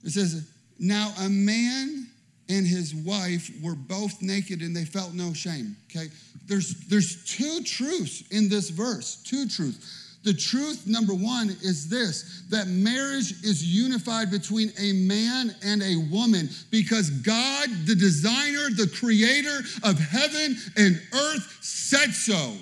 It 0.04 0.10
says, 0.10 0.46
Now 0.78 1.14
a 1.18 1.30
man 1.30 2.05
and 2.48 2.66
his 2.66 2.94
wife 2.94 3.50
were 3.62 3.74
both 3.74 4.22
naked 4.22 4.60
and 4.60 4.74
they 4.74 4.84
felt 4.84 5.14
no 5.14 5.32
shame. 5.32 5.76
Okay? 5.90 6.08
There's, 6.46 6.86
there's 6.88 7.24
two 7.24 7.62
truths 7.64 8.22
in 8.30 8.48
this 8.48 8.70
verse, 8.70 9.22
two 9.24 9.48
truths. 9.48 10.04
The 10.22 10.34
truth, 10.34 10.88
number 10.88 11.14
one, 11.14 11.50
is 11.62 11.88
this 11.88 12.42
that 12.50 12.66
marriage 12.66 13.30
is 13.44 13.64
unified 13.64 14.28
between 14.28 14.72
a 14.76 14.92
man 14.92 15.54
and 15.64 15.80
a 15.82 15.96
woman 16.10 16.48
because 16.72 17.10
God, 17.10 17.68
the 17.86 17.94
designer, 17.94 18.68
the 18.70 18.90
creator 18.98 19.60
of 19.84 20.00
heaven 20.00 20.56
and 20.76 21.00
earth, 21.14 21.58
said 21.60 22.10
so. 22.10 22.54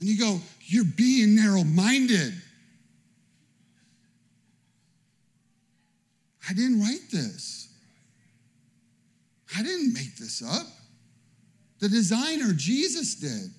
And 0.00 0.08
you 0.08 0.18
go, 0.18 0.40
You're 0.62 0.84
being 0.84 1.36
narrow 1.36 1.62
minded. 1.62 2.34
I 6.48 6.54
didn't 6.54 6.80
write 6.80 7.10
this. 7.10 7.68
I 9.56 9.62
didn't 9.62 9.92
make 9.92 10.16
this 10.16 10.42
up. 10.42 10.66
The 11.80 11.88
designer, 11.88 12.52
Jesus 12.54 13.14
did. 13.16 13.50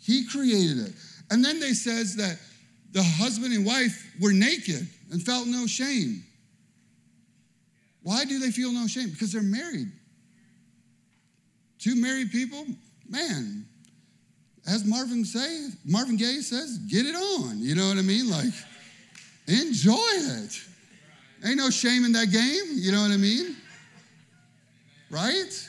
He 0.00 0.26
created 0.26 0.78
it. 0.78 0.92
And 1.30 1.44
then 1.44 1.60
they 1.60 1.72
says 1.72 2.16
that 2.16 2.38
the 2.92 3.02
husband 3.02 3.52
and 3.52 3.66
wife 3.66 4.14
were 4.20 4.32
naked 4.32 4.88
and 5.10 5.22
felt 5.22 5.46
no 5.46 5.66
shame. 5.66 6.24
Why 8.02 8.24
do 8.24 8.38
they 8.38 8.50
feel 8.50 8.72
no 8.72 8.86
shame? 8.86 9.10
Because 9.10 9.32
they're 9.32 9.42
married. 9.42 9.90
Two 11.78 11.96
married 11.96 12.30
people, 12.30 12.64
man, 13.08 13.66
as 14.66 14.84
Marvin 14.84 15.24
say, 15.24 15.68
Marvin 15.84 16.16
Gaye 16.16 16.40
says, 16.40 16.78
get 16.78 17.06
it 17.06 17.14
on. 17.14 17.58
You 17.60 17.74
know 17.74 17.88
what 17.88 17.98
I 17.98 18.02
mean? 18.02 18.30
Like, 18.30 18.52
enjoy 19.46 19.94
it. 19.94 20.60
Ain't 21.46 21.58
no 21.58 21.70
shame 21.70 22.04
in 22.04 22.12
that 22.12 22.30
game. 22.32 22.72
You 22.74 22.90
know 22.90 23.02
what 23.02 23.12
I 23.12 23.16
mean? 23.16 23.56
Right? 25.10 25.68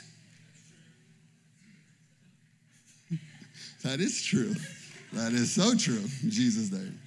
that 3.84 4.00
is 4.00 4.22
true. 4.24 4.54
That 5.12 5.32
is 5.32 5.54
so 5.54 5.76
true 5.76 6.04
Jesus' 6.28 6.72
name. 6.72 6.98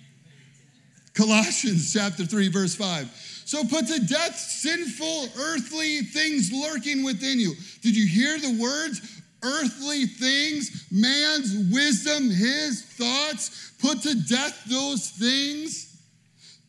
Colossians 1.14 1.92
chapter 1.94 2.26
3, 2.26 2.48
verse 2.48 2.74
5. 2.74 3.10
So 3.46 3.66
put 3.66 3.88
to 3.88 4.00
death 4.06 4.38
sinful 4.38 5.28
earthly 5.38 6.04
things 6.04 6.54
lurking 6.54 7.04
within 7.04 7.40
you. 7.40 7.54
Did 7.82 7.98
you 7.98 8.08
hear 8.08 8.40
the 8.40 8.58
words? 8.62 9.22
Earthly 9.44 10.06
things, 10.06 10.86
man's 10.92 11.74
wisdom, 11.74 12.30
his 12.30 12.84
thoughts. 12.84 13.72
Put 13.80 14.04
to 14.04 14.16
death 14.24 14.64
those 14.70 15.10
things. 15.10 15.91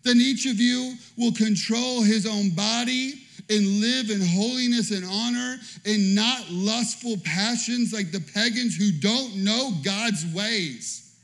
Then 0.03 0.17
each 0.17 0.47
of 0.47 0.59
you 0.59 0.95
will 1.17 1.33
control 1.33 2.03
his 2.03 2.27
own 2.27 2.51
body 2.51 3.15
and 3.49 3.81
live 3.81 4.11
in 4.11 4.21
holiness 4.21 4.91
and 4.91 5.05
honor 5.05 5.57
and 5.85 6.15
not 6.15 6.51
lustful 6.51 7.17
passions 7.25 7.93
like 7.93 8.11
the 8.11 8.21
pagans 8.21 8.77
who 8.77 8.91
don't 9.01 9.37
know 9.37 9.73
God's 9.85 10.27
ways. 10.35 11.15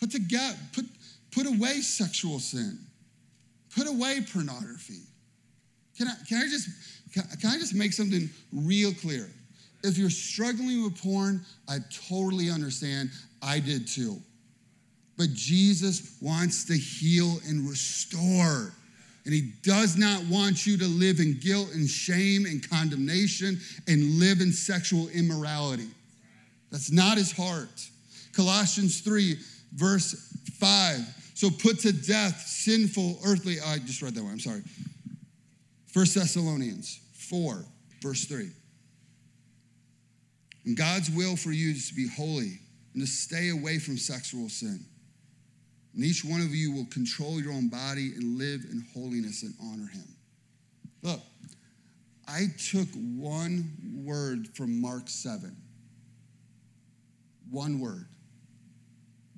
Put, 0.00 0.10
together, 0.10 0.56
put, 0.74 0.84
put 1.30 1.46
away 1.46 1.80
sexual 1.80 2.40
sin. 2.40 2.78
Put 3.76 3.88
away 3.88 4.20
pornography. 4.32 5.00
Can 5.96 6.08
I, 6.08 6.14
can 6.28 6.38
I 6.38 6.48
just 6.48 6.68
can, 7.12 7.24
can 7.40 7.50
I 7.50 7.58
just 7.58 7.74
make 7.74 7.92
something 7.92 8.28
real 8.52 8.92
clear? 8.94 9.30
If 9.84 9.98
you're 9.98 10.10
struggling 10.10 10.84
with 10.84 11.00
porn, 11.02 11.44
I 11.68 11.78
totally 12.08 12.50
understand. 12.50 13.10
I 13.42 13.58
did 13.58 13.86
too. 13.86 14.20
But 15.22 15.34
Jesus 15.34 16.16
wants 16.20 16.64
to 16.64 16.76
heal 16.76 17.38
and 17.46 17.70
restore. 17.70 18.74
And 19.24 19.32
he 19.32 19.52
does 19.62 19.96
not 19.96 20.20
want 20.24 20.66
you 20.66 20.76
to 20.78 20.84
live 20.84 21.20
in 21.20 21.38
guilt 21.38 21.68
and 21.74 21.88
shame 21.88 22.44
and 22.44 22.68
condemnation 22.68 23.60
and 23.86 24.18
live 24.18 24.40
in 24.40 24.50
sexual 24.50 25.06
immorality. 25.10 25.86
That's 26.72 26.90
not 26.90 27.18
his 27.18 27.30
heart. 27.30 27.88
Colossians 28.32 29.00
3, 29.02 29.36
verse 29.74 30.36
5. 30.58 31.32
So 31.34 31.50
put 31.50 31.78
to 31.82 31.92
death 31.92 32.40
sinful 32.40 33.20
earthly. 33.24 33.58
I 33.64 33.78
just 33.78 34.02
read 34.02 34.16
that 34.16 34.24
one, 34.24 34.32
I'm 34.32 34.40
sorry. 34.40 34.62
1 35.92 36.06
Thessalonians 36.16 36.98
4, 37.12 37.64
verse 38.02 38.24
3. 38.24 38.50
And 40.64 40.76
God's 40.76 41.12
will 41.12 41.36
for 41.36 41.52
you 41.52 41.70
is 41.70 41.90
to 41.90 41.94
be 41.94 42.08
holy 42.08 42.58
and 42.94 43.00
to 43.00 43.06
stay 43.06 43.50
away 43.50 43.78
from 43.78 43.96
sexual 43.96 44.48
sin. 44.48 44.84
And 45.94 46.04
each 46.04 46.24
one 46.24 46.40
of 46.40 46.54
you 46.54 46.72
will 46.72 46.86
control 46.86 47.40
your 47.40 47.52
own 47.52 47.68
body 47.68 48.12
and 48.14 48.38
live 48.38 48.62
in 48.70 48.84
holiness 48.94 49.42
and 49.42 49.54
honor 49.60 49.88
him. 49.88 50.04
Look, 51.02 51.20
I 52.26 52.46
took 52.70 52.88
one 52.94 53.70
word 54.04 54.48
from 54.54 54.80
Mark 54.80 55.08
7. 55.08 55.54
One 57.50 57.78
word. 57.78 58.06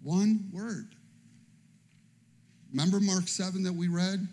One 0.02 0.50
word. 0.52 0.94
Remember 2.70 3.00
Mark 3.00 3.26
7 3.26 3.62
that 3.64 3.72
we 3.72 3.88
read? 3.88 4.28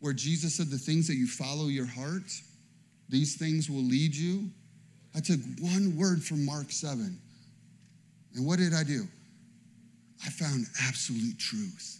Where 0.00 0.12
Jesus 0.12 0.54
said, 0.54 0.70
The 0.70 0.78
things 0.78 1.06
that 1.08 1.16
you 1.16 1.26
follow 1.26 1.66
your 1.66 1.86
heart, 1.86 2.30
these 3.08 3.36
things 3.36 3.68
will 3.68 3.84
lead 3.84 4.14
you. 4.14 4.50
I 5.14 5.20
took 5.20 5.40
one 5.60 5.96
word 5.96 6.22
from 6.22 6.46
Mark 6.46 6.70
7. 6.70 7.18
And 8.34 8.46
what 8.46 8.58
did 8.58 8.72
I 8.72 8.82
do? 8.82 9.06
I 10.24 10.30
found 10.30 10.66
absolute 10.86 11.38
truth. 11.38 11.98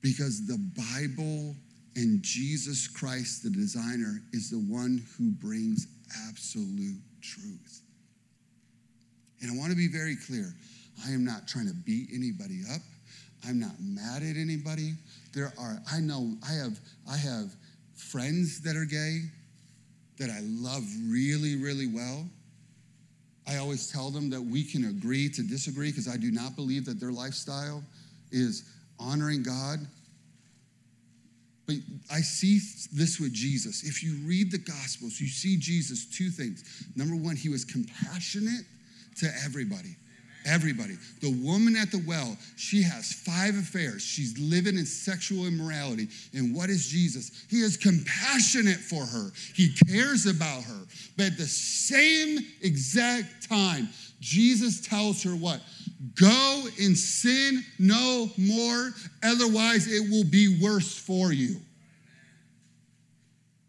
Because 0.00 0.46
the 0.46 0.58
Bible 0.76 1.54
and 1.96 2.22
Jesus 2.22 2.88
Christ, 2.88 3.42
the 3.42 3.50
designer, 3.50 4.20
is 4.32 4.50
the 4.50 4.58
one 4.58 5.04
who 5.16 5.30
brings 5.30 5.86
absolute 6.28 7.00
truth. 7.22 7.80
And 9.40 9.50
I 9.50 9.56
want 9.56 9.70
to 9.70 9.76
be 9.76 9.88
very 9.88 10.16
clear 10.16 10.54
I 11.06 11.10
am 11.10 11.24
not 11.24 11.48
trying 11.48 11.66
to 11.66 11.74
beat 11.74 12.08
anybody 12.14 12.60
up. 12.72 12.80
I'm 13.46 13.58
not 13.58 13.74
mad 13.80 14.22
at 14.22 14.36
anybody. 14.36 14.94
There 15.34 15.52
are, 15.58 15.82
I 15.90 16.00
know, 16.00 16.36
I 16.48 16.52
have, 16.52 16.78
I 17.10 17.16
have 17.16 17.54
friends 17.94 18.60
that 18.62 18.76
are 18.76 18.84
gay 18.84 19.22
that 20.18 20.30
I 20.30 20.40
love 20.42 20.84
really, 21.08 21.56
really 21.56 21.88
well. 21.88 22.26
I 23.46 23.56
always 23.56 23.90
tell 23.90 24.10
them 24.10 24.30
that 24.30 24.40
we 24.40 24.64
can 24.64 24.86
agree 24.86 25.28
to 25.30 25.42
disagree 25.42 25.90
because 25.90 26.08
I 26.08 26.16
do 26.16 26.30
not 26.30 26.56
believe 26.56 26.86
that 26.86 26.98
their 26.98 27.12
lifestyle 27.12 27.82
is 28.32 28.70
honoring 28.98 29.42
God. 29.42 29.80
But 31.66 31.76
I 32.10 32.20
see 32.20 32.60
this 32.92 33.18
with 33.18 33.32
Jesus. 33.32 33.84
If 33.84 34.02
you 34.02 34.16
read 34.26 34.50
the 34.50 34.58
Gospels, 34.58 35.20
you 35.20 35.28
see 35.28 35.56
Jesus 35.56 36.06
two 36.06 36.30
things. 36.30 36.84
Number 36.94 37.16
one, 37.16 37.36
he 37.36 37.48
was 37.48 37.64
compassionate 37.64 38.64
to 39.18 39.30
everybody. 39.44 39.96
Everybody. 40.46 40.96
The 41.22 41.32
woman 41.42 41.74
at 41.74 41.90
the 41.90 42.02
well, 42.06 42.36
she 42.56 42.82
has 42.82 43.12
five 43.12 43.56
affairs. 43.56 44.02
She's 44.02 44.38
living 44.38 44.76
in 44.76 44.84
sexual 44.84 45.46
immorality. 45.46 46.08
And 46.34 46.54
what 46.54 46.68
is 46.68 46.86
Jesus? 46.86 47.46
He 47.48 47.60
is 47.60 47.76
compassionate 47.78 48.76
for 48.76 49.04
her, 49.04 49.30
he 49.54 49.74
cares 49.88 50.26
about 50.26 50.62
her. 50.64 50.80
But 51.16 51.26
at 51.26 51.38
the 51.38 51.46
same 51.46 52.40
exact 52.60 53.48
time, 53.48 53.88
Jesus 54.20 54.86
tells 54.86 55.22
her 55.22 55.30
what? 55.30 55.60
Go 56.14 56.66
and 56.80 56.96
sin 56.96 57.62
no 57.78 58.30
more, 58.36 58.90
otherwise, 59.22 59.86
it 59.90 60.10
will 60.10 60.24
be 60.24 60.60
worse 60.62 60.96
for 60.96 61.32
you. 61.32 61.56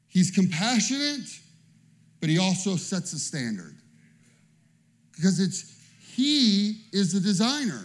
He's 0.08 0.32
compassionate, 0.32 1.28
but 2.22 2.30
he 2.30 2.38
also 2.38 2.78
sets 2.78 3.14
a 3.14 3.20
standard. 3.20 3.76
Because 5.14 5.40
it's 5.40 5.75
he 6.16 6.78
is 6.94 7.12
the 7.12 7.20
designer. 7.20 7.84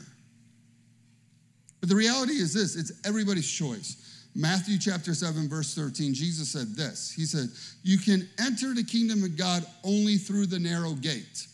But 1.80 1.88
the 1.88 1.96
reality 1.96 2.34
is 2.34 2.54
this 2.54 2.76
it's 2.76 2.92
everybody's 3.04 3.50
choice. 3.50 4.26
Matthew 4.36 4.78
chapter 4.78 5.12
7, 5.12 5.48
verse 5.48 5.74
13, 5.74 6.14
Jesus 6.14 6.48
said 6.50 6.76
this 6.76 7.12
He 7.12 7.24
said, 7.24 7.48
You 7.82 7.98
can 7.98 8.28
enter 8.38 8.74
the 8.74 8.84
kingdom 8.84 9.24
of 9.24 9.36
God 9.36 9.64
only 9.82 10.16
through 10.16 10.46
the 10.46 10.58
narrow 10.58 10.92
gate. 10.92 11.46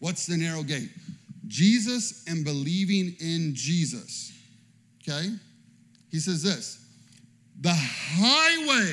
What's 0.00 0.26
the 0.26 0.36
narrow 0.36 0.62
gate? 0.62 0.90
Jesus 1.46 2.24
and 2.26 2.44
believing 2.44 3.14
in 3.20 3.54
Jesus. 3.54 4.32
Okay? 5.02 5.28
He 6.10 6.18
says 6.18 6.42
this 6.42 6.84
the 7.60 7.74
highway. 7.74 8.92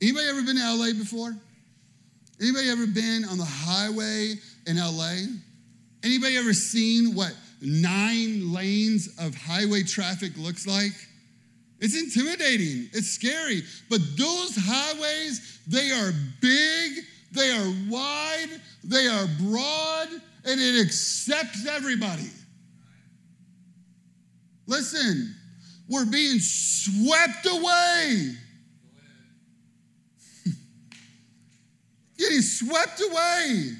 Anybody 0.00 0.26
ever 0.28 0.42
been 0.42 0.56
to 0.56 0.74
LA 0.74 0.92
before? 0.92 1.36
Anybody 2.40 2.70
ever 2.70 2.86
been 2.86 3.26
on 3.26 3.36
the 3.36 3.44
highway 3.44 4.36
in 4.70 4.76
LA? 4.76 5.16
Anybody 6.02 6.36
ever 6.36 6.54
seen 6.54 7.14
what 7.14 7.34
nine 7.60 8.52
lanes 8.52 9.08
of 9.18 9.34
highway 9.34 9.82
traffic 9.82 10.32
looks 10.36 10.66
like? 10.66 10.92
It's 11.80 12.00
intimidating, 12.00 12.88
it's 12.92 13.08
scary. 13.08 13.62
But 13.88 14.00
those 14.16 14.54
highways, 14.56 15.60
they 15.66 15.90
are 15.90 16.12
big, 16.40 17.04
they 17.32 17.50
are 17.50 17.74
wide, 17.90 18.60
they 18.84 19.06
are 19.06 19.26
broad, 19.40 20.08
and 20.44 20.60
it 20.60 20.80
accepts 20.80 21.66
everybody. 21.66 22.30
Listen, 24.66 25.34
we're 25.88 26.06
being 26.06 26.38
swept 26.38 27.46
away. 27.46 28.34
Getting 32.18 32.42
swept 32.42 33.00
away. 33.00 33.72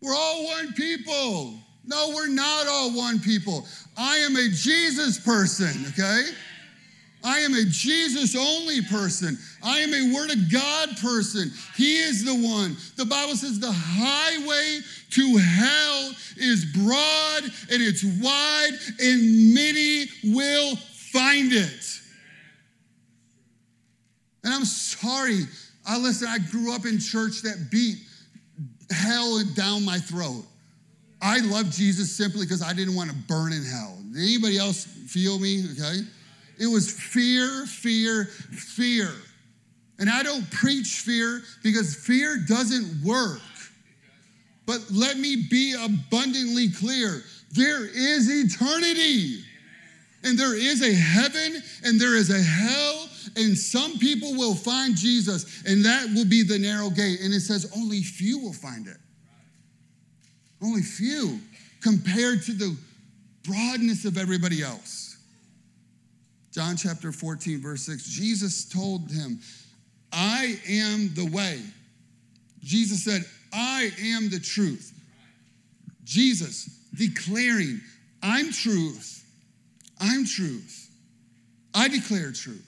We're 0.00 0.14
all 0.14 0.44
one 0.44 0.72
people. 0.74 1.54
No, 1.84 2.12
we're 2.14 2.28
not 2.28 2.66
all 2.68 2.94
one 2.94 3.18
people. 3.18 3.66
I 3.96 4.18
am 4.18 4.36
a 4.36 4.48
Jesus 4.50 5.18
person, 5.18 5.86
okay? 5.88 6.30
I 7.24 7.40
am 7.40 7.54
a 7.54 7.64
Jesus 7.64 8.36
only 8.36 8.82
person. 8.82 9.38
I 9.62 9.80
am 9.80 9.92
a 9.92 10.14
Word 10.14 10.30
of 10.30 10.52
God 10.52 10.90
person. 10.98 11.50
He 11.76 11.96
is 11.98 12.24
the 12.24 12.34
one. 12.34 12.76
The 12.96 13.06
Bible 13.06 13.34
says 13.34 13.58
the 13.58 13.72
highway 13.72 14.80
to 15.10 15.36
hell 15.36 16.12
is 16.36 16.64
broad 16.64 17.42
and 17.70 17.82
it's 17.82 18.04
wide, 18.04 18.72
and 19.00 19.54
many 19.54 20.06
will 20.24 20.76
find 20.76 21.52
it. 21.52 22.00
And 24.44 24.54
I'm 24.54 24.64
sorry. 24.64 25.40
I 25.86 25.98
listen, 25.98 26.28
I 26.28 26.38
grew 26.38 26.72
up 26.74 26.86
in 26.86 26.98
church 27.00 27.42
that 27.42 27.68
beat 27.70 27.98
hell 28.90 29.42
down 29.54 29.84
my 29.84 29.98
throat. 29.98 30.44
I 31.20 31.40
love 31.40 31.70
Jesus 31.70 32.14
simply 32.16 32.42
because 32.42 32.62
I 32.62 32.72
didn't 32.72 32.94
want 32.94 33.10
to 33.10 33.16
burn 33.16 33.52
in 33.52 33.64
hell. 33.64 33.98
Did 34.12 34.22
anybody 34.22 34.58
else 34.58 34.84
feel 34.84 35.38
me? 35.38 35.64
Okay. 35.72 36.00
It 36.58 36.66
was 36.66 36.90
fear, 36.90 37.66
fear, 37.66 38.24
fear. 38.24 39.10
And 39.98 40.08
I 40.08 40.22
don't 40.22 40.48
preach 40.50 41.00
fear 41.04 41.42
because 41.62 41.94
fear 41.94 42.38
doesn't 42.46 43.04
work. 43.04 43.40
But 44.66 44.80
let 44.92 45.16
me 45.16 45.46
be 45.50 45.74
abundantly 45.74 46.70
clear 46.70 47.22
there 47.52 47.84
is 47.84 48.28
eternity. 48.28 49.42
And 50.24 50.38
there 50.38 50.54
is 50.54 50.82
a 50.82 50.92
heaven 50.92 51.62
and 51.84 52.00
there 52.00 52.16
is 52.16 52.30
a 52.30 52.42
hell, 52.42 53.07
and 53.36 53.56
some 53.56 53.98
people 53.98 54.34
will 54.34 54.54
find 54.54 54.96
Jesus, 54.96 55.62
and 55.66 55.84
that 55.84 56.06
will 56.14 56.26
be 56.26 56.42
the 56.42 56.58
narrow 56.58 56.90
gate. 56.90 57.20
And 57.20 57.32
it 57.32 57.40
says 57.40 57.70
only 57.76 58.02
few 58.02 58.38
will 58.38 58.52
find 58.52 58.86
it. 58.86 58.96
Only 60.62 60.82
few 60.82 61.40
compared 61.80 62.42
to 62.44 62.52
the 62.52 62.76
broadness 63.44 64.04
of 64.04 64.18
everybody 64.18 64.62
else. 64.62 65.16
John 66.52 66.76
chapter 66.76 67.12
14, 67.12 67.60
verse 67.60 67.82
6 67.82 68.04
Jesus 68.04 68.64
told 68.64 69.10
him, 69.10 69.38
I 70.12 70.58
am 70.68 71.14
the 71.14 71.26
way. 71.26 71.62
Jesus 72.62 73.04
said, 73.04 73.24
I 73.52 73.90
am 74.02 74.28
the 74.30 74.40
truth. 74.40 74.92
Jesus 76.04 76.64
declaring, 76.94 77.80
I'm 78.22 78.50
truth. 78.50 79.24
I'm 80.00 80.24
truth. 80.24 80.90
I 81.74 81.88
declare 81.88 82.32
truth. 82.32 82.67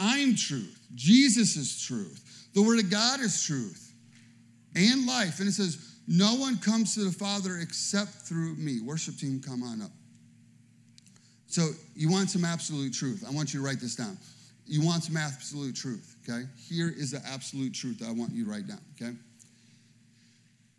I'm 0.00 0.34
truth. 0.34 0.80
Jesus 0.94 1.56
is 1.56 1.80
truth. 1.80 2.48
The 2.54 2.62
Word 2.62 2.78
of 2.80 2.90
God 2.90 3.20
is 3.20 3.44
truth 3.44 3.92
and 4.74 5.06
life. 5.06 5.38
And 5.38 5.48
it 5.48 5.52
says, 5.52 5.98
No 6.08 6.34
one 6.34 6.58
comes 6.58 6.94
to 6.94 7.04
the 7.04 7.12
Father 7.12 7.58
except 7.60 8.10
through 8.10 8.56
me. 8.56 8.80
Worship 8.80 9.16
team, 9.16 9.40
come 9.44 9.62
on 9.62 9.82
up. 9.82 9.90
So, 11.46 11.70
you 11.94 12.10
want 12.10 12.30
some 12.30 12.44
absolute 12.44 12.94
truth. 12.94 13.24
I 13.28 13.32
want 13.32 13.52
you 13.52 13.60
to 13.60 13.66
write 13.66 13.80
this 13.80 13.96
down. 13.96 14.16
You 14.66 14.86
want 14.86 15.02
some 15.02 15.16
absolute 15.16 15.74
truth, 15.74 16.16
okay? 16.22 16.44
Here 16.68 16.92
is 16.96 17.10
the 17.10 17.20
absolute 17.26 17.74
truth 17.74 18.02
I 18.06 18.12
want 18.12 18.32
you 18.32 18.44
to 18.44 18.50
write 18.50 18.68
down, 18.68 18.80
okay? 18.94 19.16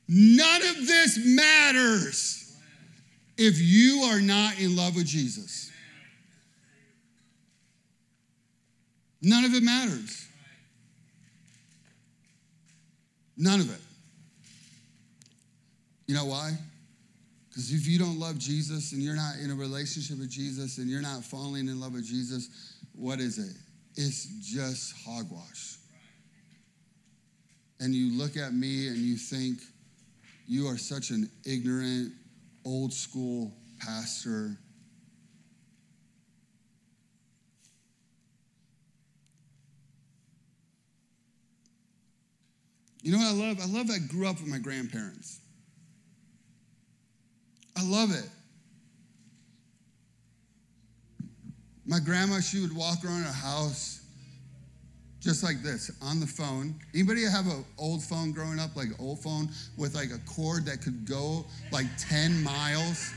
None 0.08 0.62
of 0.62 0.88
this 0.88 1.20
matters 1.26 2.58
if 3.38 3.60
you 3.60 4.04
are 4.04 4.22
not 4.22 4.60
in 4.60 4.76
love 4.76 4.96
with 4.96 5.08
Jesus. 5.08 5.71
None 9.22 9.46
of 9.46 9.54
it 9.54 9.64
matters. 9.64 10.28
None 13.38 13.60
of 13.60 13.74
it. 13.74 13.82
You 16.08 16.16
know 16.16 16.26
why? 16.26 16.52
Because 17.50 17.72
if 17.72 17.88
you 17.88 18.00
don't 18.00 18.20
love 18.20 18.38
Jesus 18.38 18.94
and 18.94 19.02
you're 19.02 19.16
not 19.16 19.36
in 19.44 19.52
a 19.52 19.56
relationship 19.56 20.20
with 20.20 20.30
Jesus 20.30 20.78
and 20.78 20.90
you're 20.90 21.02
not 21.02 21.24
falling 21.24 21.68
in 21.68 21.80
love 21.80 21.94
with 21.94 22.06
Jesus, 22.06 22.78
what 22.94 23.20
is 23.20 23.38
it? 23.38 23.56
It's 23.96 24.26
just 24.42 24.94
hogwash. 25.06 25.78
And 27.80 27.94
you 27.94 28.18
look 28.18 28.38
at 28.38 28.54
me 28.54 28.88
and 28.88 28.98
you 28.98 29.18
think, 29.18 29.60
you 30.48 30.68
are 30.68 30.78
such 30.78 31.10
an 31.10 31.30
ignorant, 31.46 32.14
old 32.66 32.94
school 32.94 33.52
pastor. 33.80 34.58
You 43.02 43.12
know 43.12 43.18
what 43.18 43.28
I 43.28 43.32
love? 43.32 43.60
I 43.60 43.66
love 43.66 43.88
that 43.88 44.00
I 44.04 44.14
grew 44.14 44.28
up 44.28 44.40
with 44.40 44.48
my 44.48 44.60
grandparents. 44.60 45.40
I 47.76 47.84
love 47.84 48.12
it. 48.12 48.30
My 51.86 52.00
grandma, 52.00 52.40
she 52.40 52.60
would 52.60 52.76
walk 52.76 53.04
around 53.04 53.24
her 53.24 53.32
house 53.32 54.02
just 55.20 55.44
like 55.44 55.62
this 55.62 55.92
on 56.02 56.20
the 56.20 56.28
phone. 56.28 56.76
Anybody 56.94 57.24
have 57.24 57.46
an 57.46 57.64
old 57.78 58.04
phone 58.04 58.32
growing 58.32 58.60
up, 58.60 58.76
like 58.76 58.88
an 58.88 58.96
old 59.00 59.20
phone 59.20 59.50
with 59.78 59.96
like 59.96 60.10
a 60.12 60.20
cord 60.32 60.66
that 60.66 60.82
could 60.82 61.06
go 61.08 61.46
like 61.72 61.86
10 61.98 62.44
miles? 62.44 63.14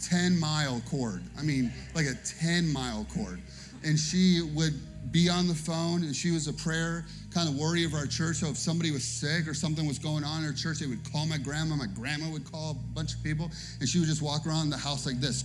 10 0.00 0.38
mile 0.38 0.80
cord. 0.88 1.22
I 1.38 1.42
mean, 1.42 1.72
like 1.94 2.06
a 2.06 2.14
10 2.40 2.72
mile 2.72 3.06
cord. 3.12 3.40
And 3.84 3.98
she 3.98 4.42
would 4.54 4.74
be 5.12 5.28
on 5.28 5.48
the 5.48 5.54
phone 5.54 6.02
and 6.02 6.14
she 6.14 6.30
was 6.30 6.46
a 6.46 6.52
prayer 6.52 7.04
kind 7.32 7.48
of 7.48 7.56
worry 7.56 7.84
of 7.84 7.94
our 7.94 8.06
church. 8.06 8.36
So 8.36 8.48
if 8.48 8.56
somebody 8.56 8.90
was 8.90 9.04
sick 9.04 9.46
or 9.46 9.54
something 9.54 9.86
was 9.86 9.98
going 9.98 10.24
on 10.24 10.42
in 10.42 10.46
our 10.46 10.52
church, 10.52 10.80
they 10.80 10.86
would 10.86 11.10
call 11.12 11.26
my 11.26 11.38
grandma. 11.38 11.76
My 11.76 11.86
grandma 11.86 12.28
would 12.30 12.50
call 12.50 12.72
a 12.72 12.74
bunch 12.94 13.14
of 13.14 13.22
people 13.22 13.50
and 13.80 13.88
she 13.88 13.98
would 13.98 14.08
just 14.08 14.22
walk 14.22 14.46
around 14.46 14.70
the 14.70 14.76
house 14.76 15.06
like 15.06 15.20
this. 15.20 15.42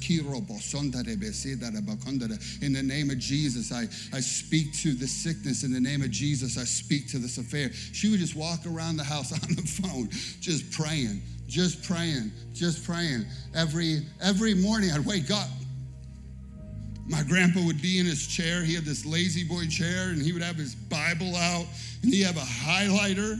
In 2.61 2.73
the 2.73 2.83
name 2.83 3.09
of 3.09 3.17
Jesus, 3.19 3.71
I, 3.71 3.83
I 4.15 4.19
speak 4.19 4.73
to 4.73 4.93
the 4.93 5.07
sickness. 5.07 5.63
In 5.63 5.71
the 5.71 5.79
name 5.79 6.01
of 6.01 6.11
Jesus, 6.11 6.57
I 6.57 6.63
speak 6.63 7.07
to 7.09 7.17
this 7.19 7.37
affair. 7.37 7.71
She 7.73 8.09
would 8.09 8.19
just 8.19 8.35
walk 8.35 8.65
around 8.65 8.97
the 8.97 9.03
house 9.03 9.31
on 9.43 9.55
the 9.55 9.61
phone, 9.61 10.09
just 10.41 10.71
praying, 10.71 11.21
just 11.47 11.83
praying, 11.83 12.31
just 12.53 12.85
praying. 12.85 13.25
Every 13.55 14.01
every 14.21 14.55
morning 14.55 14.91
I'd 14.91 15.05
wake 15.05 15.29
up 15.31 15.49
my 17.07 17.21
grandpa 17.23 17.61
would 17.61 17.81
be 17.81 17.99
in 17.99 18.05
his 18.05 18.25
chair. 18.25 18.63
He 18.63 18.73
had 18.73 18.83
this 18.83 19.05
La-Z-Boy 19.05 19.67
chair, 19.67 20.09
and 20.09 20.21
he 20.21 20.33
would 20.33 20.41
have 20.41 20.55
his 20.55 20.73
Bible 20.73 21.35
out, 21.35 21.67
and 22.01 22.11
he'd 22.11 22.23
have 22.23 22.37
a 22.37 22.39
highlighter. 22.39 23.39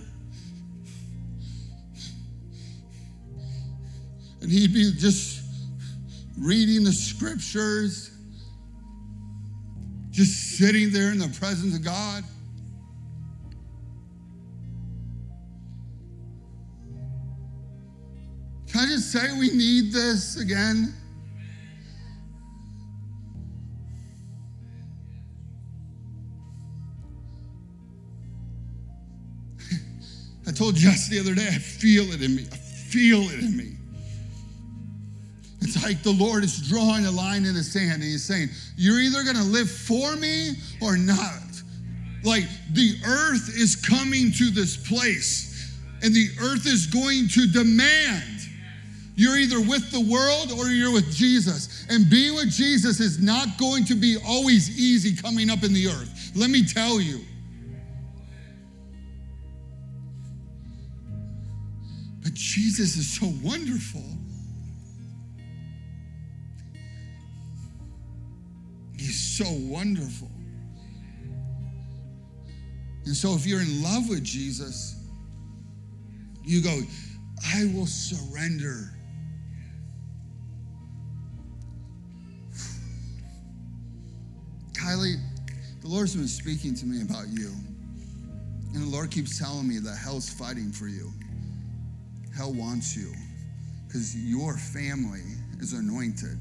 And 4.42 4.52
he'd 4.52 4.74
be 4.74 4.92
just 4.96 5.42
reading 6.38 6.84
the 6.84 6.94
scriptures, 6.94 8.12
just 10.12 10.58
sitting 10.58 10.92
there 10.92 11.12
in 11.12 11.18
the 11.18 11.30
presence 11.40 11.76
of 11.76 11.84
God. 11.84 12.24
Can 18.68 18.82
I 18.82 18.86
just 18.88 19.12
say 19.12 19.36
we 19.40 19.50
need 19.56 19.92
this 19.92 20.38
again? 20.38 20.94
Told 30.56 30.76
Jess 30.76 31.10
the 31.10 31.20
other 31.20 31.36
day, 31.36 31.48
I 31.48 31.58
feel 31.60 32.12
it 32.12 32.22
in 32.22 32.36
me. 32.36 32.46
I 32.52 32.56
feel 32.56 33.22
it 33.22 33.40
in 33.40 33.58
me. 33.58 33.74
It's 35.62 35.84
like 35.84 36.04
the 36.04 36.12
Lord 36.12 36.44
is 36.44 36.68
drawing 36.70 37.06
a 37.06 37.12
line 37.12 37.46
in 37.46 37.56
the 37.56 37.64
sand 37.64 37.94
and 37.94 38.04
He's 38.04 38.24
saying, 38.24 38.50
You're 38.78 39.00
either 39.00 39.24
going 39.24 39.36
to 39.36 39.44
live 39.44 39.70
for 39.70 40.16
me 40.16 40.52
or 40.82 40.98
not. 40.98 41.42
Like 42.24 42.44
the 42.74 42.96
earth 43.06 43.50
is 43.56 43.76
coming 43.76 44.32
to 44.34 44.50
this 44.52 44.78
place 44.78 45.76
and 46.02 46.14
the 46.14 46.30
earth 46.42 46.68
is 46.68 46.86
going 46.86 47.28
to 47.30 47.48
demand. 47.48 48.42
You're 49.16 49.38
either 49.38 49.60
with 49.62 49.92
the 49.92 50.02
world 50.02 50.52
or 50.52 50.68
you're 50.68 50.92
with 50.92 51.12
Jesus. 51.14 51.86
And 51.90 52.10
being 52.10 52.36
with 52.36 52.52
Jesus 52.52 53.00
is 53.00 53.22
not 53.24 53.58
going 53.58 53.86
to 53.86 53.96
be 53.96 54.18
always 54.28 54.78
easy 54.78 55.16
coming 55.16 55.50
up 55.50 55.64
in 55.64 55.74
the 55.74 55.88
earth. 55.88 56.32
Let 56.36 56.50
me 56.50 56.66
tell 56.66 57.00
you. 57.00 57.22
Jesus 62.56 62.96
is 62.96 63.20
so 63.20 63.26
wonderful. 63.44 64.02
He's 68.98 69.20
so 69.20 69.44
wonderful. 69.70 70.32
And 73.04 73.14
so, 73.14 73.34
if 73.34 73.46
you're 73.46 73.60
in 73.60 73.84
love 73.84 74.08
with 74.08 74.24
Jesus, 74.24 74.96
you 76.46 76.62
go, 76.62 76.80
I 77.54 77.66
will 77.76 77.88
surrender. 77.88 78.90
Kylie, 84.72 85.22
the 85.82 85.90
Lord's 85.90 86.16
been 86.16 86.30
speaking 86.30 86.74
to 86.74 86.86
me 86.86 87.02
about 87.02 87.28
you. 87.28 87.52
And 88.74 88.82
the 88.82 88.90
Lord 88.90 89.12
keeps 89.12 89.38
telling 89.38 89.68
me 89.68 89.80
that 89.80 89.98
hell's 89.98 90.30
fighting 90.30 90.72
for 90.72 90.88
you. 90.88 91.12
Hell 92.36 92.54
wants 92.54 92.96
you 92.98 93.14
because 93.88 94.16
your 94.16 94.58
family 94.58 95.24
is 95.60 95.74
anointed 95.74 96.38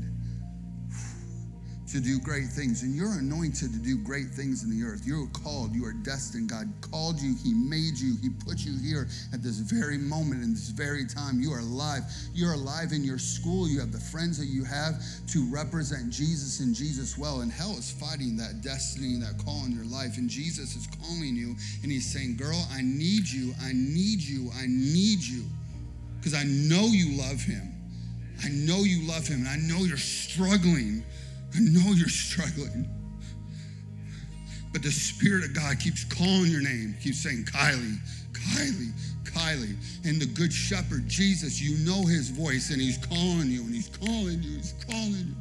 to 1.95 2.01
do 2.01 2.19
great 2.19 2.49
things. 2.49 2.83
And 2.83 2.97
you're 2.97 3.19
anointed 3.21 3.73
to 3.73 3.79
do 3.79 3.97
great 3.97 4.31
things 4.31 4.65
in 4.65 4.71
the 4.71 4.85
earth. 4.85 5.07
You're 5.07 5.29
called, 5.29 5.73
you 5.73 5.85
are 5.85 5.93
destined. 5.93 6.51
God 6.51 6.67
called 6.81 7.21
you, 7.21 7.37
He 7.45 7.55
made 7.55 7.97
you, 7.97 8.17
He 8.21 8.31
put 8.31 8.65
you 8.65 8.77
here 8.83 9.07
at 9.33 9.45
this 9.45 9.59
very 9.59 9.97
moment, 9.97 10.43
in 10.43 10.51
this 10.51 10.71
very 10.71 11.07
time. 11.07 11.39
You 11.39 11.53
are 11.53 11.61
alive. 11.61 12.03
You're 12.35 12.55
alive 12.55 12.91
in 12.91 13.05
your 13.05 13.19
school. 13.19 13.69
You 13.69 13.79
have 13.79 13.93
the 13.93 14.01
friends 14.01 14.37
that 14.39 14.47
you 14.47 14.65
have 14.65 15.01
to 15.29 15.49
represent 15.53 16.11
Jesus 16.11 16.59
and 16.59 16.75
Jesus 16.75 17.17
well. 17.17 17.43
And 17.43 17.53
hell 17.53 17.79
is 17.79 17.93
fighting 17.93 18.37
that 18.39 18.61
destiny, 18.61 19.17
that 19.21 19.39
call 19.45 19.65
in 19.65 19.71
your 19.71 19.87
life. 19.87 20.19
And 20.19 20.29
Jesus 20.29 20.75
is 20.75 20.89
calling 21.01 21.37
you 21.37 21.55
and 21.85 21.93
He's 21.93 22.13
saying, 22.13 22.37
Girl, 22.37 22.67
I 22.73 22.83
need 22.83 23.29
you. 23.29 23.55
I 23.63 23.71
need 23.73 24.21
you. 24.21 24.51
I 24.59 24.67
need 24.67 25.23
you. 25.23 25.45
Because 26.25 26.33
I 26.33 26.45
know 26.45 26.87
you 26.87 27.19
love 27.19 27.43
Him. 27.43 27.71
I 28.43 28.49
know 28.49 28.79
you 28.79 29.07
love 29.07 29.29
Him. 29.29 29.47
And 29.47 29.49
I 29.49 29.57
know 29.57 29.85
you're 29.85 29.99
struggling 29.99 31.05
I 31.55 31.61
know 31.61 31.93
you're 31.93 32.09
struggling. 32.09 32.89
But 34.73 34.83
the 34.83 34.91
Spirit 34.91 35.45
of 35.45 35.55
God 35.55 35.79
keeps 35.79 36.03
calling 36.05 36.51
your 36.51 36.63
name, 36.63 36.97
keeps 37.01 37.23
saying, 37.23 37.45
Kylie, 37.45 37.99
Kylie, 38.33 38.93
Kylie. 39.23 39.77
And 40.05 40.21
the 40.21 40.27
Good 40.27 40.53
Shepherd, 40.53 41.09
Jesus, 41.09 41.63
you 41.63 41.87
know 41.87 42.05
his 42.07 42.31
voice 42.31 42.71
and 42.71 42.81
he's 42.81 42.99
calling 42.99 43.51
you 43.51 43.63
and 43.63 43.73
he's 43.73 43.89
calling 43.89 44.43
you, 44.43 44.57
he's 44.57 44.75
calling 44.89 45.13
you. 45.13 45.35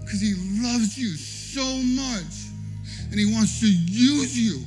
Because 0.00 0.20
he 0.20 0.34
loves 0.62 0.98
you 0.98 1.14
so 1.14 1.62
much 1.62 2.50
and 3.10 3.20
he 3.20 3.32
wants 3.32 3.60
to 3.60 3.68
use 3.68 4.36
you. 4.36 4.64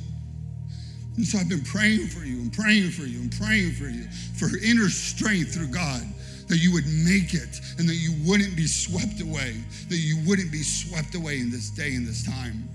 And 1.16 1.24
so 1.26 1.38
I've 1.38 1.48
been 1.48 1.64
praying 1.64 2.08
for 2.08 2.24
you 2.24 2.40
and 2.40 2.52
praying 2.52 2.90
for 2.90 3.02
you 3.02 3.20
and 3.20 3.32
praying 3.38 3.72
for 3.72 3.84
you 3.84 4.08
for 4.36 4.48
inner 4.64 4.88
strength 4.88 5.54
through 5.54 5.68
God 5.68 6.02
that 6.48 6.58
you 6.58 6.72
would 6.72 6.86
make 6.86 7.34
it 7.34 7.60
and 7.78 7.88
that 7.88 7.94
you 7.94 8.14
wouldn't 8.28 8.56
be 8.56 8.66
swept 8.66 9.20
away, 9.20 9.56
that 9.88 9.96
you 9.96 10.18
wouldn't 10.26 10.52
be 10.52 10.62
swept 10.62 11.14
away 11.14 11.38
in 11.38 11.50
this 11.50 11.70
day 11.70 11.94
and 11.94 12.06
this 12.06 12.24
time. 12.24 12.68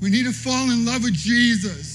We 0.00 0.10
need 0.10 0.26
to 0.26 0.32
fall 0.32 0.70
in 0.70 0.84
love 0.84 1.02
with 1.02 1.14
Jesus. 1.14 1.93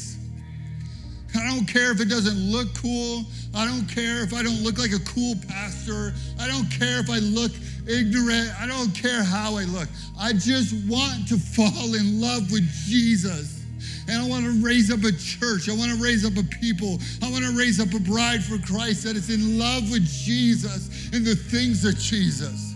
I 1.49 1.55
don't 1.55 1.65
care 1.65 1.91
if 1.91 1.99
it 1.99 2.09
doesn't 2.09 2.37
look 2.37 2.67
cool. 2.75 3.25
I 3.55 3.65
don't 3.65 3.87
care 3.87 4.21
if 4.23 4.35
I 4.35 4.43
don't 4.43 4.61
look 4.61 4.77
like 4.77 4.91
a 4.91 4.99
cool 4.99 5.33
pastor. 5.47 6.13
I 6.39 6.47
don't 6.47 6.69
care 6.69 6.99
if 6.99 7.09
I 7.09 7.17
look 7.17 7.51
ignorant. 7.87 8.53
I 8.61 8.67
don't 8.67 8.93
care 8.93 9.23
how 9.23 9.57
I 9.57 9.63
look. 9.63 9.89
I 10.19 10.33
just 10.33 10.75
want 10.87 11.27
to 11.27 11.37
fall 11.39 11.95
in 11.95 12.21
love 12.21 12.51
with 12.51 12.69
Jesus. 12.85 13.65
And 14.07 14.21
I 14.21 14.27
want 14.27 14.45
to 14.45 14.63
raise 14.63 14.91
up 14.91 14.99
a 15.03 15.11
church. 15.11 15.69
I 15.69 15.73
want 15.73 15.89
to 15.89 15.97
raise 15.97 16.23
up 16.23 16.37
a 16.37 16.43
people. 16.61 16.99
I 17.23 17.31
want 17.31 17.43
to 17.43 17.57
raise 17.57 17.79
up 17.79 17.95
a 17.95 17.99
bride 17.99 18.43
for 18.43 18.59
Christ 18.59 19.05
that 19.05 19.15
is 19.15 19.31
in 19.31 19.57
love 19.57 19.89
with 19.89 20.05
Jesus 20.05 21.09
and 21.13 21.25
the 21.25 21.35
things 21.35 21.83
of 21.83 21.97
Jesus. 21.97 22.75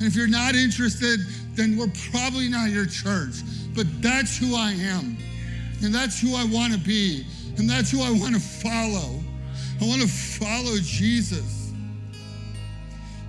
And 0.00 0.02
if 0.02 0.16
you're 0.16 0.26
not 0.26 0.56
interested, 0.56 1.20
then 1.54 1.76
we're 1.76 1.92
probably 2.10 2.48
not 2.48 2.70
your 2.70 2.86
church. 2.86 3.42
But 3.76 3.86
that's 4.02 4.36
who 4.36 4.56
I 4.56 4.72
am. 4.72 5.16
And 5.82 5.94
that's 5.94 6.20
who 6.20 6.34
I 6.34 6.44
want 6.44 6.72
to 6.72 6.78
be. 6.78 7.24
And 7.56 7.68
that's 7.68 7.90
who 7.90 8.02
I 8.02 8.10
want 8.10 8.34
to 8.34 8.40
follow. 8.40 9.20
I 9.80 9.86
want 9.86 10.02
to 10.02 10.08
follow 10.08 10.76
Jesus. 10.78 11.72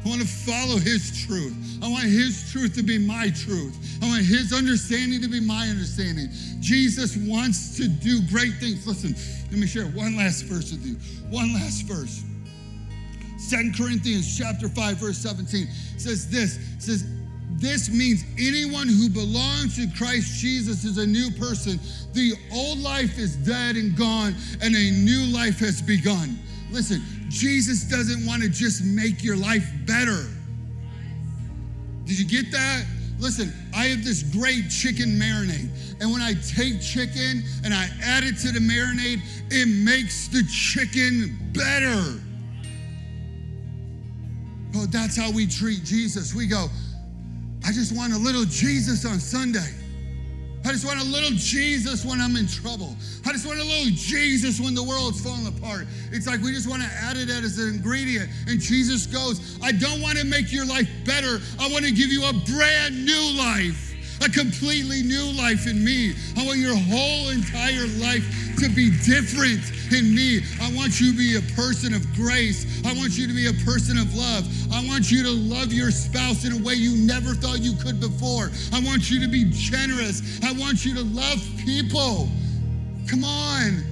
I 0.03 0.09
want 0.09 0.21
to 0.21 0.27
follow 0.27 0.77
his 0.77 1.25
truth. 1.25 1.55
I 1.83 1.87
want 1.87 2.05
his 2.05 2.51
truth 2.51 2.75
to 2.75 2.83
be 2.83 2.97
my 2.97 3.29
truth. 3.29 3.77
I 4.01 4.07
want 4.07 4.25
his 4.25 4.51
understanding 4.51 5.21
to 5.21 5.27
be 5.27 5.39
my 5.39 5.67
understanding. 5.67 6.29
Jesus 6.59 7.15
wants 7.17 7.77
to 7.77 7.87
do 7.87 8.21
great 8.27 8.53
things. 8.55 8.85
Listen, 8.87 9.15
let 9.51 9.59
me 9.59 9.67
share 9.67 9.85
one 9.85 10.17
last 10.17 10.43
verse 10.45 10.71
with 10.71 10.85
you. 10.85 10.95
One 11.29 11.53
last 11.53 11.83
verse. 11.83 12.23
Second 13.37 13.77
Corinthians 13.77 14.37
chapter 14.37 14.69
5, 14.69 14.97
verse 14.97 15.17
17 15.17 15.67
says 15.97 16.29
this. 16.29 16.59
Says, 16.79 17.05
this 17.61 17.89
means 17.89 18.25
anyone 18.39 18.87
who 18.87 19.07
belongs 19.07 19.75
to 19.75 19.87
Christ 19.95 20.41
Jesus 20.41 20.83
is 20.83 20.97
a 20.97 21.05
new 21.05 21.29
person. 21.31 21.79
The 22.13 22.33
old 22.51 22.79
life 22.79 23.19
is 23.19 23.35
dead 23.35 23.75
and 23.75 23.95
gone, 23.95 24.35
and 24.61 24.75
a 24.75 24.91
new 24.91 25.31
life 25.31 25.59
has 25.59 25.81
begun. 25.81 26.39
Listen, 26.71 27.01
Jesus 27.29 27.83
doesn't 27.83 28.25
want 28.25 28.41
to 28.41 28.49
just 28.49 28.83
make 28.83 29.23
your 29.23 29.37
life 29.37 29.71
better. 29.85 30.25
Did 32.05 32.17
you 32.17 32.25
get 32.25 32.51
that? 32.51 32.85
Listen, 33.19 33.53
I 33.75 33.85
have 33.85 34.03
this 34.03 34.23
great 34.23 34.69
chicken 34.69 35.19
marinade. 35.19 35.69
And 36.01 36.11
when 36.11 36.21
I 36.21 36.33
take 36.33 36.81
chicken 36.81 37.43
and 37.63 37.75
I 37.75 37.87
add 38.01 38.23
it 38.23 38.37
to 38.39 38.51
the 38.51 38.59
marinade, 38.59 39.21
it 39.51 39.67
makes 39.85 40.27
the 40.29 40.43
chicken 40.45 41.37
better. 41.53 42.19
Oh, 44.75 44.87
that's 44.87 45.15
how 45.15 45.29
we 45.31 45.45
treat 45.45 45.83
Jesus. 45.83 46.33
We 46.33 46.47
go, 46.47 46.67
I 47.63 47.71
just 47.71 47.95
want 47.95 48.13
a 48.13 48.17
little 48.17 48.45
Jesus 48.45 49.05
on 49.05 49.19
Sunday. 49.19 49.73
I 50.63 50.71
just 50.71 50.85
want 50.85 50.99
a 50.99 51.03
little 51.03 51.31
Jesus 51.31 52.05
when 52.05 52.21
I'm 52.21 52.35
in 52.35 52.47
trouble. 52.47 52.95
I 53.25 53.31
just 53.31 53.47
want 53.47 53.59
a 53.59 53.63
little 53.63 53.91
Jesus 53.93 54.59
when 54.59 54.75
the 54.75 54.83
world's 54.83 55.21
falling 55.21 55.47
apart. 55.47 55.87
It's 56.11 56.27
like 56.27 56.41
we 56.41 56.51
just 56.51 56.69
want 56.69 56.83
to 56.83 56.87
add 56.87 57.17
it 57.17 57.29
as 57.29 57.57
an 57.57 57.75
ingredient. 57.75 58.29
And 58.47 58.59
Jesus 58.59 59.07
goes, 59.07 59.57
I 59.63 59.71
don't 59.71 60.01
want 60.01 60.19
to 60.19 60.25
make 60.25 60.51
your 60.51 60.65
life 60.65 60.87
better. 61.03 61.39
I 61.59 61.71
want 61.71 61.85
to 61.85 61.91
give 61.91 62.11
you 62.11 62.23
a 62.25 62.33
brand 62.33 63.05
new 63.05 63.37
life 63.37 63.90
a 64.21 64.29
completely 64.29 65.01
new 65.01 65.31
life 65.33 65.67
in 65.67 65.83
me. 65.83 66.13
I 66.37 66.45
want 66.45 66.59
your 66.59 66.75
whole 66.75 67.29
entire 67.29 67.87
life 67.97 68.23
to 68.59 68.69
be 68.69 68.91
different 69.03 69.61
in 69.91 70.13
me. 70.13 70.41
I 70.61 70.71
want 70.73 71.01
you 71.01 71.11
to 71.11 71.17
be 71.17 71.37
a 71.37 71.55
person 71.55 71.93
of 71.93 72.05
grace. 72.13 72.85
I 72.85 72.93
want 72.93 73.17
you 73.17 73.27
to 73.27 73.33
be 73.33 73.47
a 73.47 73.57
person 73.65 73.97
of 73.97 74.13
love. 74.13 74.45
I 74.71 74.85
want 74.87 75.11
you 75.11 75.23
to 75.23 75.31
love 75.31 75.73
your 75.73 75.91
spouse 75.91 76.45
in 76.45 76.53
a 76.53 76.63
way 76.63 76.75
you 76.75 76.95
never 77.05 77.33
thought 77.33 77.59
you 77.59 77.73
could 77.73 77.99
before. 77.99 78.51
I 78.71 78.79
want 78.85 79.09
you 79.09 79.19
to 79.21 79.27
be 79.27 79.45
generous. 79.49 80.39
I 80.43 80.53
want 80.53 80.85
you 80.85 80.93
to 80.95 81.03
love 81.03 81.41
people. 81.65 82.29
Come 83.09 83.23
on. 83.23 83.90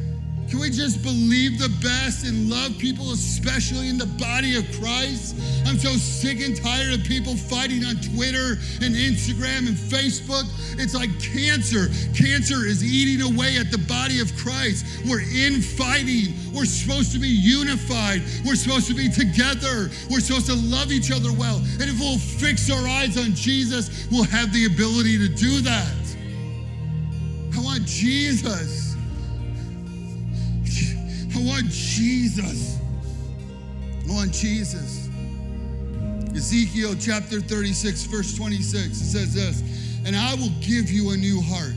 Can 0.49 0.59
we 0.59 0.71
just 0.71 1.03
believe 1.03 1.59
the 1.59 1.69
best 1.83 2.25
and 2.25 2.49
love 2.49 2.75
people, 2.79 3.11
especially 3.11 3.87
in 3.87 3.99
the 3.99 4.07
body 4.17 4.57
of 4.57 4.65
Christ? 4.81 5.35
I'm 5.67 5.77
so 5.77 5.93
sick 5.93 6.41
and 6.41 6.57
tired 6.57 6.99
of 6.99 7.05
people 7.05 7.35
fighting 7.35 7.85
on 7.85 7.95
Twitter 8.01 8.57
and 8.81 8.95
Instagram 8.95 9.69
and 9.69 9.77
Facebook. 9.77 10.49
It's 10.79 10.95
like 10.95 11.11
cancer. 11.21 11.93
Cancer 12.17 12.65
is 12.65 12.83
eating 12.83 13.21
away 13.21 13.57
at 13.57 13.69
the 13.69 13.77
body 13.77 14.19
of 14.21 14.35
Christ. 14.37 15.05
We're 15.05 15.21
infighting. 15.21 16.33
We're 16.51 16.65
supposed 16.65 17.11
to 17.13 17.19
be 17.19 17.29
unified. 17.29 18.23
We're 18.43 18.55
supposed 18.55 18.87
to 18.87 18.95
be 18.95 19.07
together. 19.07 19.91
We're 20.09 20.19
supposed 20.19 20.47
to 20.47 20.55
love 20.55 20.91
each 20.91 21.11
other 21.11 21.31
well. 21.31 21.57
And 21.57 21.83
if 21.83 21.99
we'll 21.99 22.17
fix 22.17 22.71
our 22.71 22.87
eyes 22.87 23.19
on 23.19 23.35
Jesus, 23.35 24.07
we'll 24.09 24.23
have 24.23 24.51
the 24.51 24.65
ability 24.65 25.19
to 25.19 25.29
do 25.29 25.61
that. 25.61 25.93
I 27.55 27.61
want 27.61 27.85
Jesus. 27.85 28.88
I 31.39 31.41
want 31.45 31.69
Jesus. 31.69 32.77
I 34.09 34.13
want 34.13 34.33
Jesus. 34.33 35.09
Ezekiel 36.35 36.95
chapter 36.99 37.39
36, 37.39 38.03
verse 38.03 38.35
26, 38.35 38.87
it 38.87 38.93
says 38.95 39.33
this, 39.33 39.63
and 40.05 40.15
I 40.15 40.35
will 40.35 40.51
give 40.59 40.91
you 40.91 41.11
a 41.11 41.17
new 41.17 41.41
heart. 41.41 41.73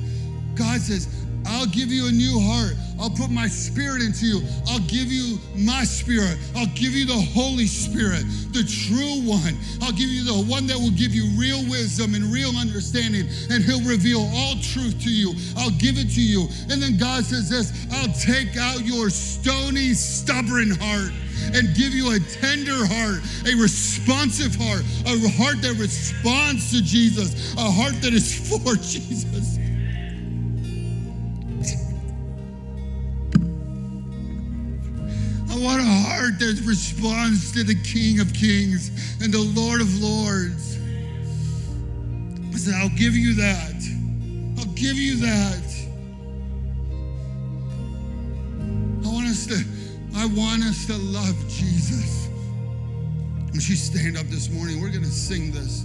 God 0.56 0.80
says, 0.80 1.06
I'll 1.47 1.66
give 1.66 1.88
you 1.90 2.09
a 2.09 2.12
new 2.12 2.38
heart. 2.40 2.74
I'll 3.01 3.11
put 3.11 3.30
my 3.30 3.49
spirit 3.49 4.03
into 4.03 4.26
you. 4.26 4.40
I'll 4.68 4.84
give 4.86 5.11
you 5.11 5.38
my 5.57 5.84
spirit. 5.84 6.38
I'll 6.57 6.70
give 6.74 6.93
you 6.93 7.07
the 7.07 7.20
Holy 7.34 7.66
Spirit, 7.66 8.22
the 8.53 8.62
true 8.62 9.26
one. 9.28 9.59
I'll 9.82 9.93
give 9.93 10.09
you 10.09 10.24
the 10.24 10.47
one 10.49 10.66
that 10.68 10.78
will 10.78 10.95
give 10.95 11.14
you 11.14 11.26
real 11.38 11.62
wisdom 11.68 12.14
and 12.14 12.24
real 12.32 12.57
understanding, 12.57 13.26
and 13.51 13.64
He'll 13.64 13.82
reveal 13.82 14.22
all 14.34 14.55
truth 14.62 15.03
to 15.03 15.11
you. 15.11 15.34
I'll 15.57 15.74
give 15.82 15.99
it 15.99 16.14
to 16.14 16.22
you. 16.22 16.47
And 16.70 16.80
then 16.80 16.97
God 16.97 17.24
says 17.24 17.51
this 17.51 17.72
I'll 17.93 18.12
take 18.14 18.57
out 18.57 18.84
your 18.84 19.11
stony, 19.11 19.95
stubborn 19.95 20.70
heart 20.70 21.12
and 21.55 21.74
give 21.74 21.93
you 21.93 22.14
a 22.14 22.20
tender 22.20 22.86
heart, 22.86 23.20
a 23.51 23.55
responsive 23.61 24.55
heart, 24.55 24.84
a 25.07 25.28
heart 25.30 25.61
that 25.62 25.74
responds 25.78 26.70
to 26.70 26.82
Jesus, 26.82 27.55
a 27.55 27.70
heart 27.70 28.01
that 28.03 28.12
is 28.12 28.30
for 28.62 28.76
Jesus. 28.76 29.59
what 35.62 35.78
a 35.78 35.84
heart 35.84 36.40
that 36.40 36.60
responds 36.64 37.52
to 37.52 37.62
the 37.62 37.76
King 37.82 38.18
of 38.18 38.32
Kings 38.34 38.90
and 39.22 39.32
the 39.32 39.38
Lord 39.38 39.80
of 39.80 40.02
Lords. 40.02 40.78
I 42.52 42.56
said, 42.56 42.74
I'll 42.74 42.96
give 42.96 43.14
you 43.16 43.34
that. 43.34 43.74
I'll 44.58 44.72
give 44.74 44.96
you 44.96 45.16
that. 45.18 45.62
I 49.04 49.08
want 49.08 49.26
us 49.28 49.46
to, 49.46 49.64
I 50.16 50.26
want 50.26 50.64
us 50.64 50.86
to 50.86 50.96
love 50.96 51.36
Jesus. 51.48 52.28
When 53.46 53.54
you 53.54 53.76
stand 53.76 54.16
up 54.16 54.26
this 54.26 54.50
morning? 54.50 54.80
We're 54.80 54.90
going 54.90 55.02
to 55.02 55.10
sing 55.10 55.52
this. 55.52 55.84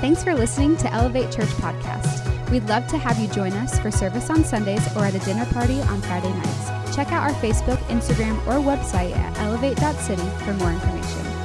Thanks 0.00 0.22
for 0.22 0.34
listening 0.34 0.76
to 0.78 0.92
Elevate 0.92 1.30
Church 1.30 1.48
Podcast. 1.48 2.50
We'd 2.50 2.68
love 2.68 2.86
to 2.88 2.98
have 2.98 3.18
you 3.18 3.28
join 3.28 3.52
us 3.52 3.78
for 3.78 3.90
service 3.90 4.28
on 4.28 4.44
Sundays 4.44 4.84
or 4.96 5.04
at 5.04 5.14
a 5.14 5.20
dinner 5.20 5.46
party 5.46 5.80
on 5.82 6.02
Friday 6.02 6.32
nights. 6.32 6.69
Check 6.94 7.12
out 7.12 7.22
our 7.22 7.36
Facebook, 7.40 7.78
Instagram, 7.88 8.36
or 8.46 8.60
website 8.60 9.16
at 9.16 9.38
elevate.city 9.38 10.22
for 10.44 10.54
more 10.54 10.72
information. 10.72 11.39